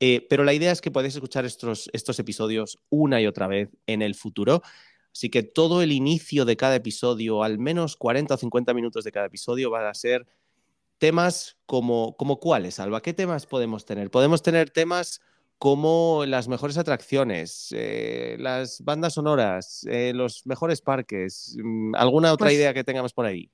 [0.00, 3.70] Eh, pero la idea es que podéis escuchar estos, estos episodios una y otra vez
[3.86, 4.62] en el futuro.
[5.12, 9.12] Así que todo el inicio de cada episodio, al menos 40 o 50 minutos de
[9.12, 10.26] cada episodio, van a ser
[10.98, 13.00] temas como, como cuáles, Alba.
[13.00, 14.10] ¿Qué temas podemos tener?
[14.10, 15.20] Podemos tener temas
[15.58, 21.56] como las mejores atracciones, eh, las bandas sonoras, eh, los mejores parques.
[21.62, 23.50] Mm, ¿Alguna otra pues idea que tengamos por ahí?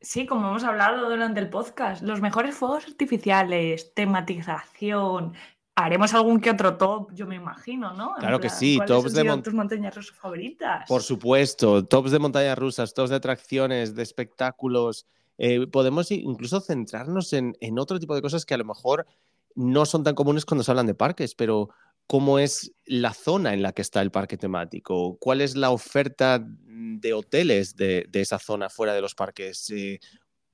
[0.00, 5.34] Sí, como hemos hablado durante el podcast, los mejores fuegos artificiales, tematización.
[5.78, 8.14] Haremos algún que otro top, yo me imagino, ¿no?
[8.18, 10.88] claro que sí, tops de tus montañas rusas favoritas.
[10.88, 15.06] Por supuesto, tops de montañas rusas, tops de atracciones, de espectáculos.
[15.36, 19.06] Eh, podemos incluso centrarnos en, en otro tipo de cosas que a lo mejor
[19.54, 21.68] no son tan comunes cuando se hablan de parques, pero
[22.06, 26.42] cómo es la zona en la que está el parque temático, cuál es la oferta
[26.42, 30.00] de hoteles de, esa zona fuera de los parques, eh,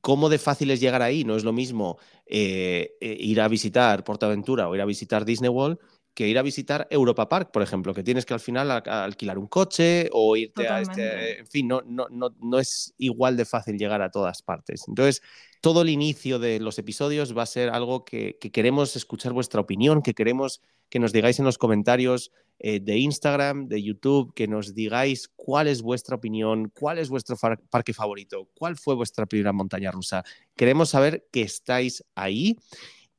[0.01, 1.25] cómo de fácil es llegar ahí.
[1.25, 1.99] No es lo mismo
[2.35, 5.79] eh, eh, ir a visitar Portaventura o ir a visitar Disney World
[6.15, 9.47] que ir a visitar Europa Park, por ejemplo, que tienes que al final alquilar un
[9.47, 11.41] coche o irte a este.
[11.41, 14.85] En fin, no, no, no, no es igual de fácil llegar a todas partes.
[14.89, 15.23] Entonces,
[15.63, 20.03] todo el inicio de los episodios va a ser algo que, queremos escuchar vuestra opinión,
[20.03, 20.61] que queremos
[20.91, 25.69] que nos digáis en los comentarios eh, de Instagram, de YouTube, que nos digáis cuál
[25.69, 27.37] es vuestra opinión, cuál es vuestro
[27.71, 30.25] parque favorito, cuál fue vuestra primera montaña rusa.
[30.57, 32.59] Queremos saber que estáis ahí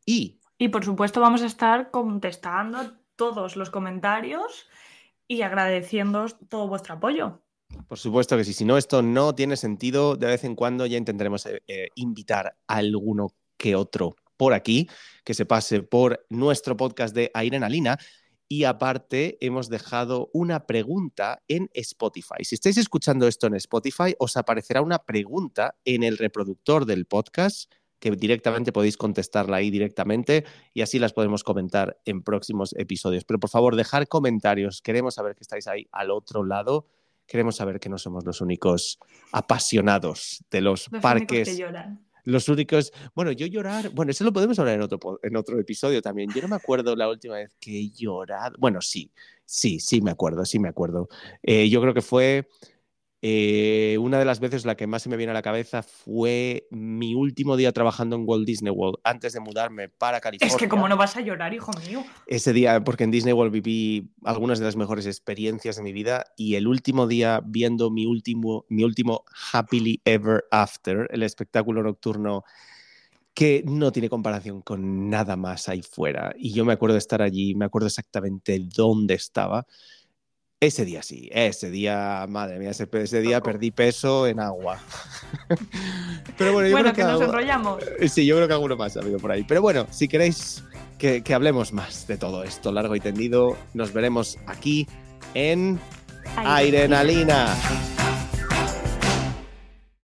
[0.05, 0.37] y...
[0.57, 4.67] Y por supuesto vamos a estar contestando todos los comentarios
[5.27, 7.41] y agradeciendo todo vuestro apoyo.
[7.87, 10.15] Por supuesto que sí, si no, esto no tiene sentido.
[10.15, 14.89] De vez en cuando ya intentaremos eh, eh, invitar a alguno que otro por aquí,
[15.23, 17.31] que se pase por nuestro podcast de
[17.69, 17.97] Lina.
[18.47, 22.43] Y aparte, hemos dejado una pregunta en Spotify.
[22.43, 27.71] Si estáis escuchando esto en Spotify, os aparecerá una pregunta en el reproductor del podcast
[28.03, 30.43] que directamente podéis contestarla ahí directamente
[30.73, 33.23] y así las podemos comentar en próximos episodios.
[33.23, 34.81] Pero por favor, dejar comentarios.
[34.81, 36.85] Queremos saber que estáis ahí al otro lado
[37.25, 38.99] queremos saber que no somos los únicos
[39.31, 41.47] apasionados de los, Los parques.
[41.47, 42.05] únicos que lloran.
[42.25, 42.91] Los únicos.
[43.15, 43.89] Bueno, yo llorar.
[43.91, 46.29] Bueno, eso lo podemos hablar en otro, en otro episodio también.
[46.35, 48.57] Yo no me acuerdo la última vez que he llorado.
[48.59, 49.13] Bueno, sí,
[49.45, 51.07] sí, sí me acuerdo, sí me acuerdo.
[51.41, 52.49] Eh, yo creo que fue.
[53.26, 56.67] Eh, una de las veces la que más se me viene a la cabeza fue
[56.71, 60.53] mi último día trabajando en Walt Disney World antes de mudarme para California.
[60.53, 62.03] Es que como no vas a llorar, hijo mío.
[62.28, 66.26] Ese día, porque en Disney World viví algunas de las mejores experiencias de mi vida
[66.36, 72.43] y el último día viendo mi último, mi último Happily Ever After, el espectáculo nocturno
[73.34, 76.34] que no tiene comparación con nada más ahí fuera.
[76.38, 79.65] Y yo me acuerdo de estar allí, me acuerdo exactamente dónde estaba.
[80.64, 84.80] Ese día sí, ese día, madre mía, ese, ese día perdí peso en agua.
[86.38, 87.84] Pero bueno, yo Bueno, creo que nos hago- enrollamos.
[88.09, 89.43] Sí, yo creo que alguno más ha habido por ahí.
[89.43, 90.64] Pero bueno, si queréis
[90.97, 94.88] que, que hablemos más de todo esto largo y tendido, nos veremos aquí
[95.34, 95.80] en
[96.38, 97.53] Airenalina.